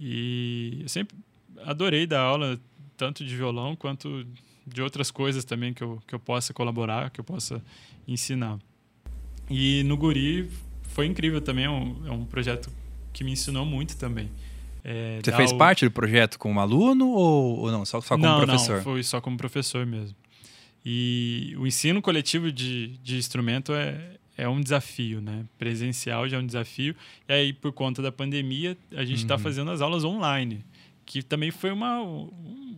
[0.00, 1.16] E eu sempre
[1.64, 2.58] adorei dar aula,
[2.96, 4.26] tanto de violão quanto
[4.66, 7.62] de outras coisas também que eu, que eu possa colaborar, que eu possa
[8.06, 8.58] ensinar.
[9.48, 10.50] E no Guri
[10.82, 12.70] foi incrível também, é um, é um projeto
[13.12, 14.30] que me ensinou muito também.
[14.82, 15.58] É, Você fez o...
[15.58, 17.84] parte do projeto como aluno ou, ou não?
[17.84, 18.76] Só, só como não, professor?
[18.76, 20.16] Não, foi só como professor mesmo.
[20.84, 25.44] E o ensino coletivo de, de instrumento é, é um desafio, né?
[25.58, 26.94] Presencial já é um desafio.
[27.28, 29.40] E aí, por conta da pandemia, a gente está uhum.
[29.40, 30.64] fazendo as aulas online,
[31.06, 32.00] que também foi uma,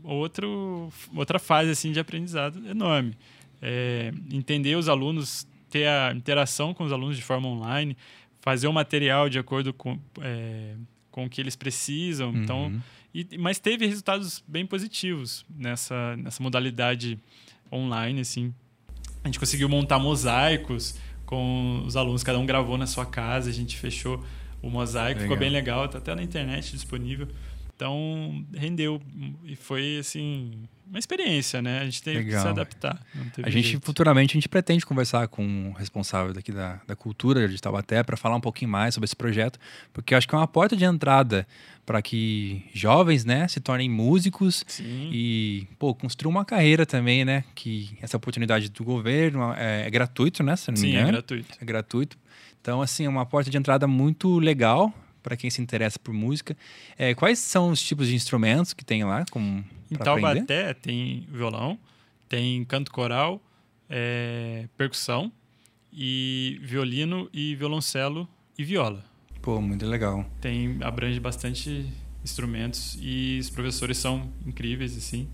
[0.04, 3.16] outro, outra fase assim de aprendizado enorme.
[3.60, 7.96] É, entender os alunos, ter a interação com os alunos de forma online,
[8.40, 10.74] fazer o material de acordo com, é,
[11.10, 12.32] com o que eles precisam.
[12.36, 12.80] Então, uhum.
[13.14, 17.18] Então, e, mas teve resultados bem positivos nessa, nessa modalidade
[17.72, 18.20] online.
[18.20, 18.54] Assim.
[19.24, 23.52] A gente conseguiu montar mosaicos com os alunos, cada um gravou na sua casa, a
[23.52, 24.24] gente fechou
[24.62, 25.22] o mosaico, legal.
[25.22, 27.28] ficou bem legal, está até na internet disponível.
[27.78, 29.00] Então, rendeu.
[29.44, 31.78] E foi, assim, uma experiência, né?
[31.78, 32.34] A gente teve Legal.
[32.34, 33.00] que se adaptar.
[33.40, 33.86] A gente, jeito.
[33.86, 38.16] futuramente, a gente pretende conversar com o responsável daqui da, da cultura de Taubaté para
[38.16, 39.60] falar um pouquinho mais sobre esse projeto,
[39.92, 41.46] porque eu acho que é uma porta de entrada
[41.86, 45.10] para que jovens, né, se tornem músicos Sim.
[45.12, 47.44] e, pô, construam uma carreira também, né?
[47.54, 50.56] Que essa oportunidade do governo é, é gratuito, né?
[50.56, 51.08] Se não me Sim, engano.
[51.08, 51.54] é gratuito.
[51.60, 52.18] É gratuito.
[52.60, 56.56] Então, assim, é uma porta de entrada muito legal para quem se interessa por música.
[56.96, 59.24] É, quais são os tipos de instrumentos que tem lá?
[59.30, 61.78] Como, em Taubaté tem violão,
[62.28, 63.42] tem canto coral,
[63.88, 65.32] é, percussão,
[65.92, 69.04] e violino e violoncelo e viola.
[69.42, 70.24] Pô, muito legal.
[70.40, 71.86] Tem abrange bastante
[72.22, 75.28] instrumentos e os professores são incríveis assim.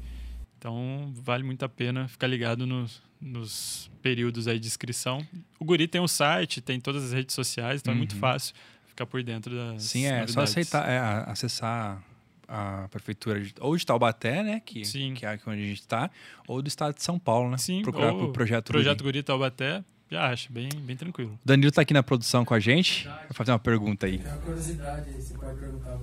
[0.59, 5.27] Então vale muito a pena ficar ligado nos, nos períodos aí de inscrição.
[5.59, 7.99] O Guri tem um site, tem todas as redes sociais, então uhum.
[7.99, 8.20] é muito uhum.
[8.20, 8.55] fácil
[8.94, 10.35] ficar por dentro das Sim, é novidades.
[10.35, 10.98] só aceitar, é,
[11.30, 12.02] acessar
[12.46, 15.14] a prefeitura de, ou de Taubaté, né, que, Sim.
[15.14, 16.11] que é onde a gente está,
[16.46, 17.59] ou do estado de São Paulo, né?
[17.59, 19.18] Sim, procurar o projeto Projeto Guri.
[19.18, 21.38] Guri Taubaté, já acho, bem, bem tranquilo.
[21.44, 23.04] Danilo está aqui na produção com a gente.
[23.04, 24.18] Vou fazer uma pergunta aí.
[24.18, 25.98] Tem uma curiosidade aí, você pode perguntar,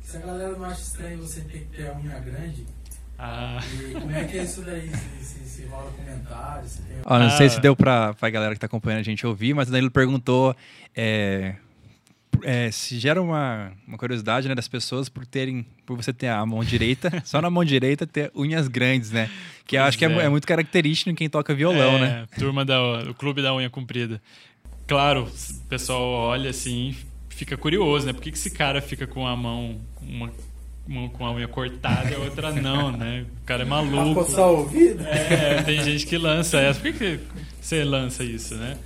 [0.00, 2.66] se a galera não acha estranho você ter que ter a unha grande,
[3.22, 3.60] ah.
[3.78, 4.88] E como é que é isso daí?
[4.88, 6.72] Se, se, se rola comentários?
[6.72, 6.96] Se tem...
[7.04, 9.68] ah, não sei se deu para a galera que está acompanhando a gente ouvir, mas
[9.68, 10.56] o Danilo perguntou
[10.96, 11.56] é,
[12.42, 16.44] é, se gera uma, uma curiosidade né, das pessoas por terem, por você ter a
[16.44, 19.30] mão direita, só na mão direita ter unhas grandes, né?
[19.66, 22.26] Que eu acho que é, é, muito característico em quem toca violão, é, né?
[22.38, 24.20] Turma da o clube da unha comprida.
[24.86, 26.96] Claro, o pessoal olha assim,
[27.28, 28.12] fica curioso, né?
[28.12, 30.30] Por que, que esse cara fica com a mão uma,
[30.86, 33.24] uma com a unha cortada e a outra não, né?
[33.42, 34.14] O cara é maluco.
[34.14, 35.06] Coçar o ouvido?
[35.06, 36.80] É, tem gente que lança essa.
[36.80, 37.20] Por que, que
[37.60, 38.76] você lança isso, né?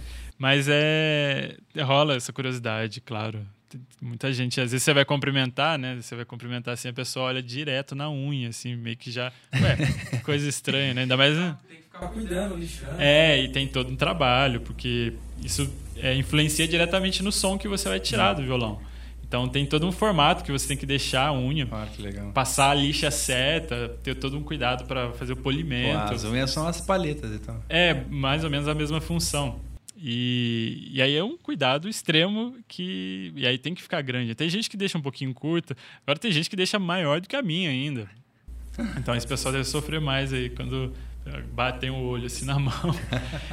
[0.44, 1.56] Mas é.
[1.84, 3.40] rola essa curiosidade, claro.
[3.66, 5.96] Tem Muita gente, às vezes você vai cumprimentar, né?
[5.98, 9.32] Você vai cumprimentar assim, a pessoa olha direto na unha, assim, meio que já.
[9.54, 11.00] Ué, coisa estranha, né?
[11.00, 11.34] Ainda mais.
[11.34, 12.94] Tem que ficar cuidando, lixando.
[12.98, 17.88] É, e tem todo um trabalho, porque isso é, influencia diretamente no som que você
[17.88, 18.82] vai tirar do violão.
[19.26, 22.32] Então tem todo um formato que você tem que deixar a unha, Ah, que legal.
[22.32, 26.12] passar a lixa certa, ter todo um cuidado para fazer o Pô, polimento.
[26.12, 27.62] as unhas são as palhetas, então.
[27.66, 29.58] É, mais ou menos a mesma função.
[30.06, 33.32] E, e aí é um cuidado extremo que.
[33.34, 34.34] E aí tem que ficar grande.
[34.34, 37.34] Tem gente que deixa um pouquinho curta, agora tem gente que deixa maior do que
[37.34, 38.06] a minha ainda.
[38.98, 40.92] Então esse pessoal deve sofrer mais aí quando
[41.54, 42.94] batem o olho assim na mão.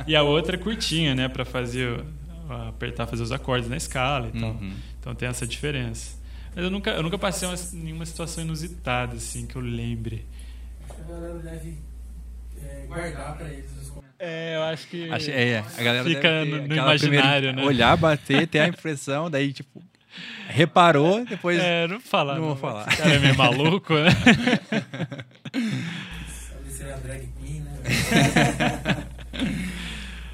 [0.06, 1.30] E a outra é curtinha, né?
[1.30, 2.04] Pra fazer.
[2.68, 4.52] apertar, fazer os acordes na escala e tal.
[4.52, 4.74] Uhum.
[5.00, 6.20] Então tem essa diferença.
[6.54, 10.26] Mas eu nunca, eu nunca passei uma, nenhuma situação inusitada, assim, que eu lembre.
[10.84, 11.78] Acho que a galera deve
[12.62, 13.81] é, guardar pra eles.
[14.24, 15.10] É, eu acho que.
[15.12, 17.64] Acho- é, a galera Fica no- no imaginário, primeira- né?
[17.64, 19.82] Olhar, bater, ter a impressão, daí, tipo,
[20.48, 21.58] reparou, depois.
[21.60, 22.36] É, não vou falar.
[22.36, 22.88] Não vou falar.
[22.88, 24.12] Esse cara é meio maluco, né?
[25.52, 27.80] Pode ser a drag queen, né?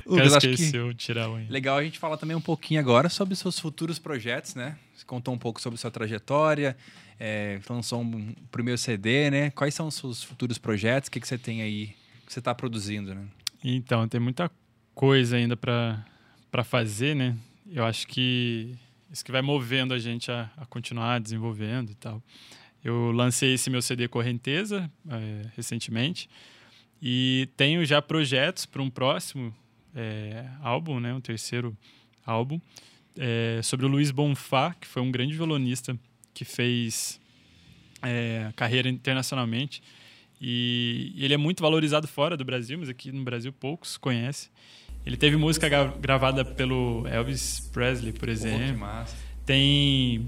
[0.06, 1.46] Lucas, acho que tirar unha.
[1.50, 4.78] legal a gente falar também um pouquinho agora sobre seus futuros projetos, né?
[4.96, 6.78] Você contou um pouco sobre sua trajetória,
[7.20, 9.50] é, lançou um primeiro CD, né?
[9.52, 11.08] Quais são os seus futuros projetos?
[11.08, 11.88] O que, que você tem aí,
[12.26, 13.22] que você está produzindo, né?
[13.70, 14.50] Então, tem muita
[14.96, 17.38] coisa ainda pra fazer, né?
[17.70, 18.78] Eu acho que
[19.12, 22.24] isso que vai movendo a gente a, a continuar desenvolvendo e tal.
[22.82, 26.30] Eu lancei esse meu CD Correnteza é, recentemente
[27.02, 29.54] e tenho já projetos para um próximo
[29.94, 31.14] é, álbum, né?
[31.14, 31.78] Um terceiro
[32.26, 32.62] álbum
[33.18, 36.00] é, sobre o Luiz Bonfá, que foi um grande violonista
[36.34, 37.20] que fez
[38.02, 39.84] é, carreira internacionalmente.
[40.40, 44.50] E ele é muito valorizado fora do Brasil, mas aqui no Brasil poucos conhecem.
[45.06, 48.60] Ele teve música gra- gravada pelo Elvis Presley, por exemplo.
[49.46, 50.26] Tem.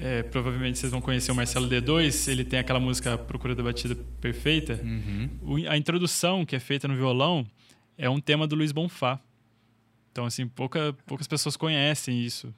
[0.00, 3.96] é, provavelmente vocês vão conhecer o Marcelo D2, ele tem aquela música Procura da Batida
[4.20, 4.80] Perfeita.
[4.84, 5.28] Uhum.
[5.42, 7.46] O- a introdução que é feita no violão
[7.96, 9.18] é um tema do Luiz Bonfá.
[10.12, 12.52] Então, assim, pouca, poucas pessoas conhecem isso.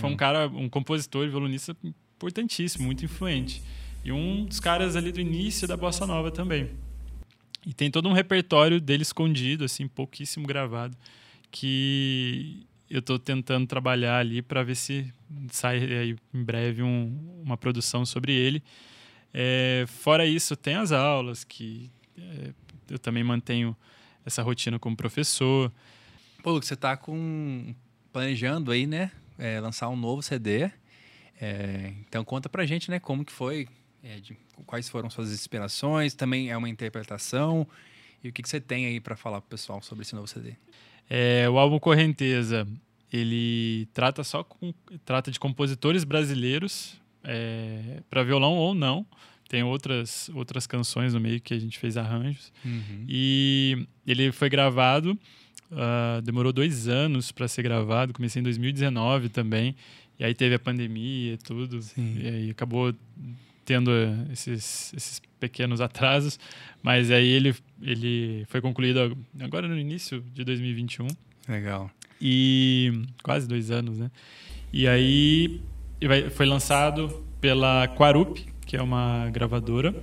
[0.00, 1.76] Foi um cara, um compositor e violonista
[2.16, 3.62] importantíssimo, muito influente.
[4.08, 6.70] E um dos caras ali do início da bossa nova também.
[7.66, 10.96] E tem todo um repertório dele escondido, assim, pouquíssimo gravado,
[11.50, 15.12] que eu estou tentando trabalhar ali para ver se
[15.50, 18.62] sai aí em breve um- uma produção sobre ele.
[19.34, 22.52] É, fora isso, tem as aulas que é,
[22.90, 23.76] eu também mantenho
[24.24, 25.70] essa rotina como professor.
[26.42, 27.74] Pô, Lucas, você tá com
[28.10, 29.10] planejando aí, né?
[29.38, 30.70] é, lançar um novo CD.
[31.40, 32.98] É, então conta pra gente, né?
[32.98, 33.68] Como que foi,
[34.02, 37.66] é, de- quais foram suas inspirações, também é uma interpretação
[38.22, 40.54] e o que, que você tem aí pra falar pro pessoal sobre esse novo CD.
[41.08, 42.66] É, o álbum Correnteza,
[43.12, 44.72] ele trata só com,
[45.04, 47.00] trata de compositores brasileiros
[48.10, 49.06] para violão ou não.
[49.48, 52.52] Tem outras outras canções no meio que a gente fez arranjos.
[53.08, 55.18] E ele foi gravado,
[55.72, 58.12] ah, demorou dois anos para ser gravado.
[58.12, 59.74] Comecei em 2019 também.
[60.18, 61.80] E aí teve a pandemia e tudo.
[61.80, 62.18] Sim.
[62.20, 62.92] E aí acabou
[63.68, 66.40] tendo eh, esses, esses pequenos atrasos.
[66.82, 71.06] Mas aí ele, ele foi concluído agora no início de 2021.
[71.46, 71.90] Legal.
[72.18, 74.10] E quase dois anos, né?
[74.72, 75.60] E aí
[76.30, 79.94] foi lançado pela Quarup, que é uma gravadora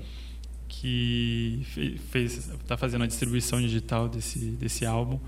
[0.68, 5.20] que fe- fez está fazendo a distribuição digital desse desse álbum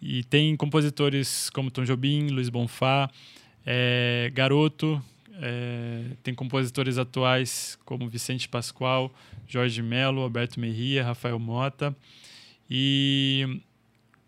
[0.00, 3.10] e tem compositores como Tom Jobim, Luiz Bonfá,
[3.66, 5.02] é, Garoto,
[5.40, 9.12] é, tem compositores atuais como Vicente Pascoal,
[9.46, 11.96] Jorge Melo, Alberto Merria, Rafael Mota
[12.68, 13.60] e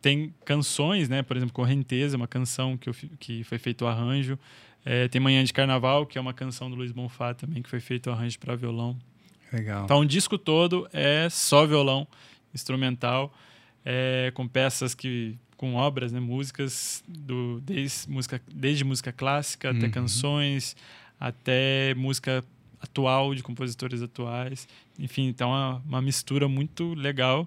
[0.00, 1.22] tem canções, né?
[1.22, 4.38] Por exemplo, Correnteza, uma canção que, eu que foi feito o arranjo.
[4.84, 7.80] É, tem Manhã de Carnaval, que é uma canção do Luiz Bonfá também, que foi
[7.80, 8.96] feito o arranjo para violão.
[9.52, 9.84] Legal.
[9.84, 12.06] Então, o disco todo é só violão
[12.54, 13.32] instrumental,
[13.84, 19.84] é, com peças que com obras, né, músicas do desde música desde música clássica até
[19.84, 19.90] Uhum.
[19.90, 20.74] canções,
[21.20, 22.42] até música
[22.80, 24.66] atual de compositores atuais.
[24.98, 27.46] Enfim, então é uma, uma mistura muito legal.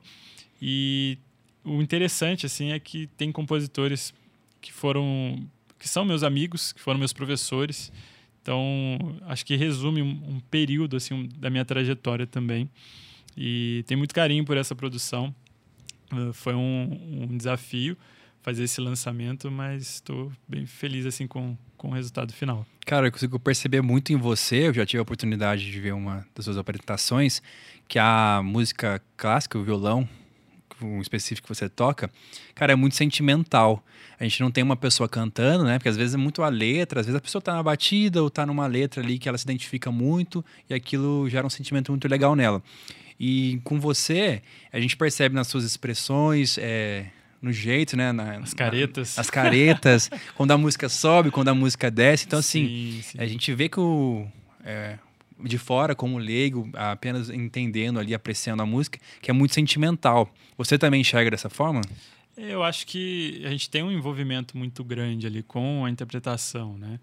[0.62, 1.18] E
[1.64, 4.14] o interessante assim é que tem compositores
[4.62, 5.44] que foram
[5.80, 7.92] que são meus amigos, que foram meus professores.
[8.44, 8.62] Então,
[9.26, 12.70] acho que resume um, um período assim um- da minha trajetória também.
[13.36, 15.34] E tem muito carinho por essa produção.
[16.12, 17.98] Uh, foi um, um desafio
[18.44, 22.66] fazer esse lançamento, mas estou bem feliz assim com, com o resultado final.
[22.86, 24.68] Cara, eu consigo perceber muito em você.
[24.68, 27.41] Eu já tive a oportunidade de ver uma das suas apresentações,
[27.88, 30.08] que a música clássica, o violão,
[30.82, 32.12] um específico que você toca,
[32.54, 33.84] cara, é muito sentimental.
[34.20, 35.80] A gente não tem uma pessoa cantando, né?
[35.80, 38.30] Porque às vezes é muito a letra, às vezes a pessoa tá na batida ou
[38.30, 42.08] tá numa letra ali que ela se identifica muito e aquilo gera um sentimento muito
[42.10, 42.62] legal nela.
[43.18, 44.41] E com você,
[44.72, 47.06] a gente percebe nas suas expressões, é,
[47.44, 48.14] no jeito, né?
[48.14, 49.16] Na, as caretas.
[49.18, 52.26] Na, as caretas, quando a música sobe, quando a música desce.
[52.26, 53.18] Então, assim, Sim, sim.
[53.20, 54.26] a gente vê que o.
[54.64, 54.98] é,
[55.44, 60.34] de fora, como leigo, apenas entendendo ali, apreciando a música, que é muito sentimental.
[60.58, 61.82] Você também enxerga dessa forma?
[62.38, 66.98] Eu acho que a gente tem um envolvimento muito grande ali com a interpretação, né?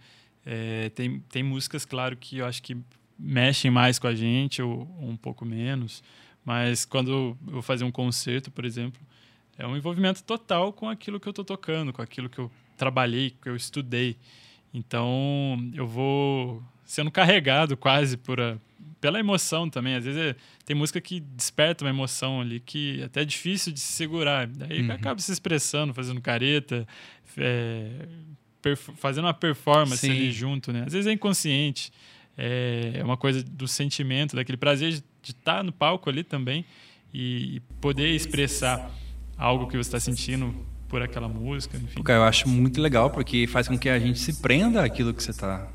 [0.47, 2.78] É, tem, tem músicas, claro, que eu acho que
[3.18, 6.03] mexem mais com a gente ou, ou um pouco menos,
[6.43, 9.01] mas quando eu vou fazer um concerto, por exemplo,
[9.61, 13.30] é um envolvimento total com aquilo que eu estou tocando, com aquilo que eu trabalhei,
[13.42, 14.16] que eu estudei.
[14.72, 18.56] Então, eu vou sendo carregado quase por a,
[19.00, 19.94] pela emoção também.
[19.96, 23.80] Às vezes é, tem música que desperta uma emoção ali que até é difícil de
[23.80, 24.46] se segurar.
[24.46, 24.92] Daí Uhum.
[24.92, 26.86] acaba se expressando, fazendo careta,
[27.36, 27.90] é,
[28.96, 30.11] fazendo uma performance Sim.
[30.11, 30.84] ali junto, né?
[30.86, 31.92] Às vezes é inconsciente.
[32.38, 34.92] É, é uma coisa do sentimento, daquele prazer
[35.22, 36.64] de estar no palco ali também
[37.12, 38.90] e, e poder expressar
[39.41, 40.55] algo que você está sentindo
[40.88, 42.03] por aquela música, enfim.
[42.03, 45.22] Cara, eu acho muito legal, porque faz com que a gente se prenda àquilo que
[45.22, 45.68] você está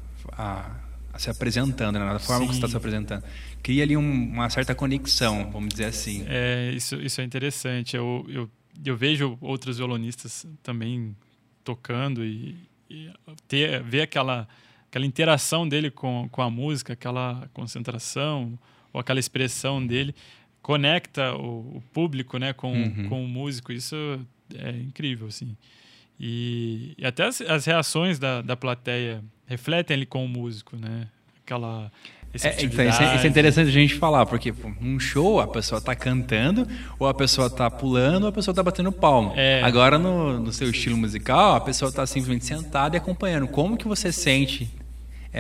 [1.18, 2.06] se apresentando, né?
[2.06, 2.72] na forma que você está Sim.
[2.72, 3.24] se apresentando.
[3.64, 6.26] Cria ali um- uma certa conexão, vamos dizer assim.
[6.28, 7.96] É, isso, isso é interessante.
[7.96, 8.50] Eu, eu,
[8.86, 11.16] eu vejo outros violonistas também
[11.64, 12.58] tocando e,
[12.90, 13.10] e
[13.48, 14.48] ter, ver aquela,
[14.90, 18.60] aquela interação dele com, com a música, aquela concentração
[18.92, 20.14] ou aquela expressão dele
[20.66, 23.08] conecta o, o público né, com, Uhum.
[23.08, 23.72] com o músico.
[23.72, 23.96] Isso
[24.58, 25.56] é incrível, assim.
[26.20, 31.08] E, e até as, as reações da, da plateia refletem ali com o músico, né?
[31.44, 31.92] Aquela
[32.34, 35.48] É, então, isso, é, isso é interessante a gente falar, porque pô, num show a
[35.48, 39.34] pessoa tá cantando, ou a pessoa tá pulando, ou a pessoa tá batendo palma.
[39.36, 39.62] É.
[39.62, 43.48] Agora, no, no seu estilo musical, a pessoa tá simplesmente sentada e acompanhando.
[43.48, 44.68] Como que você sente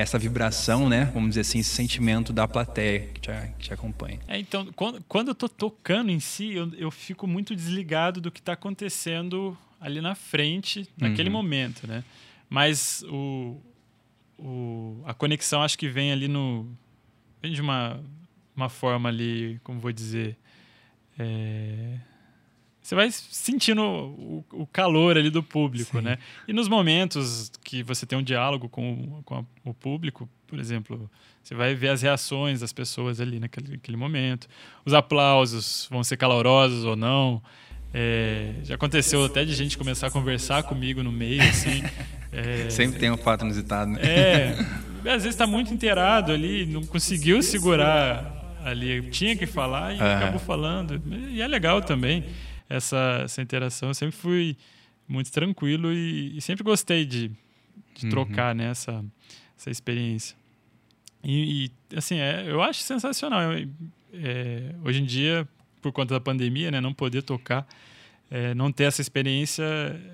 [0.01, 1.05] essa vibração, né?
[1.13, 4.19] Vamos dizer assim, esse sentimento da plateia que te, que te acompanha.
[4.27, 8.29] É, então, quando, quando eu tô tocando em si, eu, eu fico muito desligado do
[8.31, 11.35] que está acontecendo ali na frente, naquele Uhum.
[11.35, 12.03] momento, né?
[12.49, 13.57] Mas o,
[14.37, 16.67] o, a conexão acho que vem ali no...
[17.41, 17.99] Vem de uma,
[18.55, 20.35] uma forma ali, como vou dizer...
[21.17, 21.97] é,
[22.86, 26.03] você vai sentindo o, o calor ali do público, Sim.
[26.03, 26.17] né?
[26.47, 30.59] E nos momentos que você tem um diálogo com, o- com a- o público, por
[30.59, 31.09] exemplo,
[31.41, 34.47] você vai ver as reações das pessoas ali naquele, naquele momento.
[34.86, 37.41] Os aplausos vão ser calorosos ou não.
[37.93, 41.81] É, já aconteceu até de gente começar a conversar comigo no meio, assim.
[42.31, 43.99] É, Sempre tem um fato inusitado, né?
[44.03, 44.55] é,
[44.99, 50.15] às vezes está muito inteirado ali, não conseguiu segurar ali, tinha que falar e Aham.
[50.17, 51.01] acabou falando.
[51.31, 52.25] E é legal também
[52.70, 53.89] essa, essa interação.
[53.89, 54.57] Eu sempre fui
[55.07, 57.32] muito tranquilo e, e sempre gostei de,
[57.93, 58.09] de Uhum.
[58.09, 59.03] trocar né, essa,
[59.57, 60.36] essa experiência.
[61.24, 63.41] E, e, assim, é, eu acho sensacional.
[64.13, 65.47] É, hoje em dia,
[65.82, 67.68] por conta da pandemia, né, não poder tocar,
[68.30, 69.63] é, não ter essa experiência,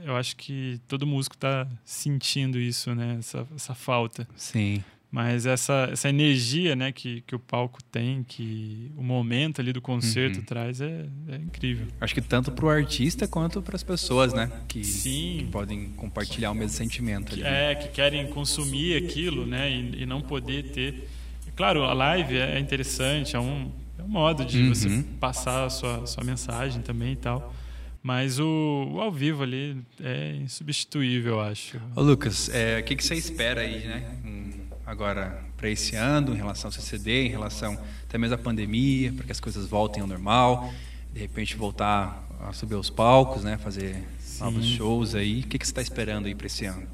[0.03, 4.27] eu acho que todo músico está sentindo isso, né, essa, essa falta.
[4.35, 4.83] Sim.
[5.11, 9.81] Mas essa, essa energia né, que, que o palco tem, que o momento ali do
[9.81, 10.45] concerto Uhum.
[10.45, 11.85] traz, é, é incrível.
[11.99, 14.49] Acho que tanto pro artista quanto para as pessoas, né?
[14.69, 15.39] Que, Sim.
[15.39, 17.33] que podem compartilhar o mesmo sentimento.
[17.33, 17.43] ali.
[17.43, 19.69] é, que querem consumir aquilo, né?
[19.69, 21.09] E, e não poder ter.
[21.57, 24.69] Claro, a live é interessante, é um, é um modo de Uhum.
[24.73, 27.53] você passar a sua, sua mensagem também e tal.
[28.01, 31.79] Mas o, o ao vivo ali é insubstituível, eu acho.
[31.95, 34.09] Ô Lucas, é, o que, que você espera aí, né?
[34.25, 34.51] hum,
[34.91, 39.25] agora para esse ano, em relação ao CCD, em relação até mesmo à pandemia, para
[39.25, 40.71] que as coisas voltem ao normal,
[41.13, 43.57] de repente voltar a subir aos palcos, né?
[43.57, 44.03] Fazer
[44.39, 44.75] novos Sim.
[44.75, 45.41] shows aí.
[45.41, 46.85] O que, que você está esperando aí para esse ano?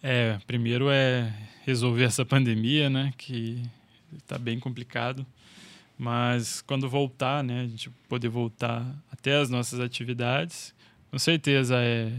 [0.00, 1.32] É, primeiro é
[1.64, 3.12] resolver essa pandemia, né?
[3.18, 3.60] Que
[4.16, 5.26] está bem complicado.
[5.98, 7.62] Mas quando voltar, né?
[7.62, 10.72] A gente poder voltar até as nossas atividades,
[11.10, 12.12] com certeza é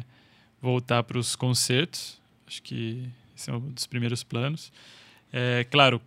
[0.62, 2.20] voltar para os concertos.
[2.46, 4.74] Acho que esse é um dos primeiros planos.
[5.34, 6.02] É, claro,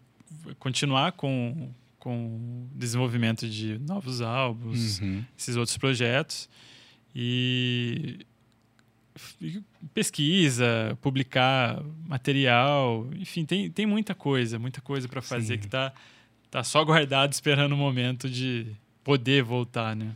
[0.59, 5.23] continuar com com o desenvolvimento de novos álbuns, Uhum.
[5.37, 6.49] esses outros projetos
[7.15, 8.21] e
[9.93, 15.61] pesquisa, publicar material, enfim, tem, tem muita coisa, muita coisa para fazer Sim.
[15.61, 15.93] que tá,
[16.51, 18.67] tá só guardado esperando o momento de
[19.03, 20.13] poder voltar, né?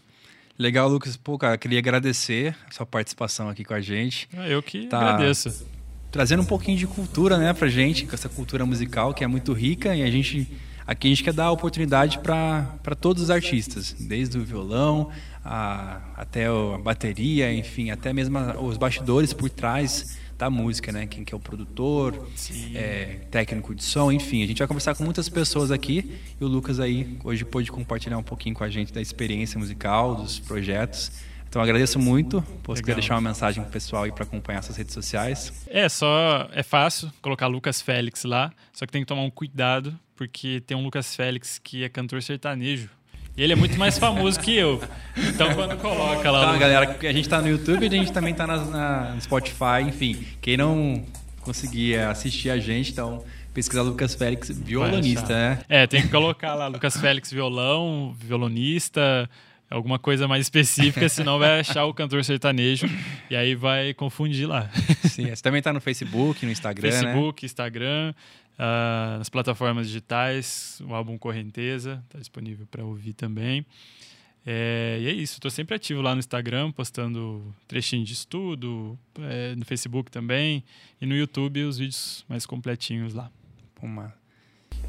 [0.59, 1.17] Legal, Lucas.
[1.17, 4.29] Pô, cara, queria agradecer a sua participação aqui com a gente.
[4.37, 4.99] Ah, Eu que Tá.
[5.01, 5.67] agradeço.
[6.13, 9.53] Trazendo um pouquinho de cultura, né, pra gente, com essa cultura musical que é muito
[9.55, 10.47] rica e a gente
[10.87, 15.11] aqui a gente quer dar oportunidade para todos os artistas, desde o violão
[15.43, 21.07] a, até a bateria, enfim, até mesmo os bastidores por trás da música, né?
[21.07, 22.29] Quem que é o produtor,
[22.75, 24.43] é, técnico de som, enfim.
[24.43, 28.19] A gente vai conversar com muitas pessoas aqui e o Lucas aí hoje pôde compartilhar
[28.19, 31.13] um pouquinho com a gente da experiência musical, dos projetos.
[31.53, 32.43] Então agradeço muito.
[32.65, 35.53] Você quer deixar uma mensagem pro pessoal aí para acompanhar essas redes sociais?
[35.69, 39.95] É, só é fácil colocar Lucas Félix lá, só que tem que tomar um cuidado,
[40.17, 42.89] porque tem um Lucas Félix que é cantor sertanejo.
[43.37, 44.81] E ele é muito mais famoso que eu.
[45.15, 46.45] Então quando coloca lá.
[46.45, 49.83] Então, galera, a gente tá no YouTube, a gente também tá na, na, no Spotify,
[49.87, 50.27] enfim.
[50.41, 51.05] Quem não
[51.43, 53.23] conseguir assistir a gente, então
[53.53, 55.59] pesquisar Lucas Félix, violonista, né?
[55.69, 59.29] É, tem que colocar lá Lucas Félix violão, violonista,
[59.73, 62.87] alguma coisa mais específica, senão vai achar o cantor sertanejo
[63.31, 64.71] e aí vai confundir lá.
[65.09, 67.47] Sim, você também está no Facebook, no Instagram, Facebook, né?
[67.47, 68.15] Instagram,
[68.59, 73.65] uh, nas plataformas digitais, o álbum Correnteza está disponível para ouvir também.
[74.45, 79.55] É, e é isso, estou sempre ativo lá no Instagram, postando trechinho de estudo, é,
[79.55, 80.65] no Facebook também,
[81.01, 83.31] e no YouTube os vídeos mais completinhos lá.
[83.81, 84.13] Uma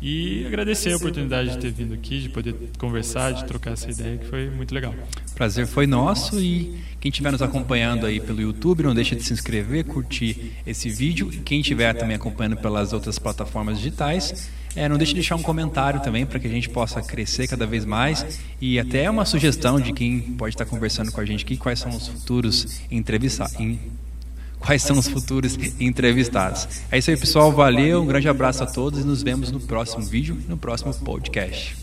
[0.02, 4.18] e agradecer a oportunidade de ter vindo aqui, de poder conversar, de trocar essa ideia,
[4.18, 4.94] que foi muito legal.
[5.34, 9.32] Prazer foi nosso e quem estiver nos acompanhando aí pelo YouTube, não deixe de se
[9.32, 11.32] inscrever, curtir esse vídeo.
[11.32, 15.42] E quem estiver também acompanhando pelas outras plataformas digitais, é, não deixe de deixar um
[15.42, 19.80] comentário também para que a gente possa crescer cada vez mais e até uma sugestão
[19.80, 23.56] de quem pode estar conversando com a gente aqui, quais são os futuros entrevistados
[24.66, 26.68] quais são os futuros entrevistados.
[26.92, 27.52] É isso aí, pessoal.
[27.52, 31.83] Valeu, um grande abraço a todos e nos vemos no próximo vídeo, no próximo podcast.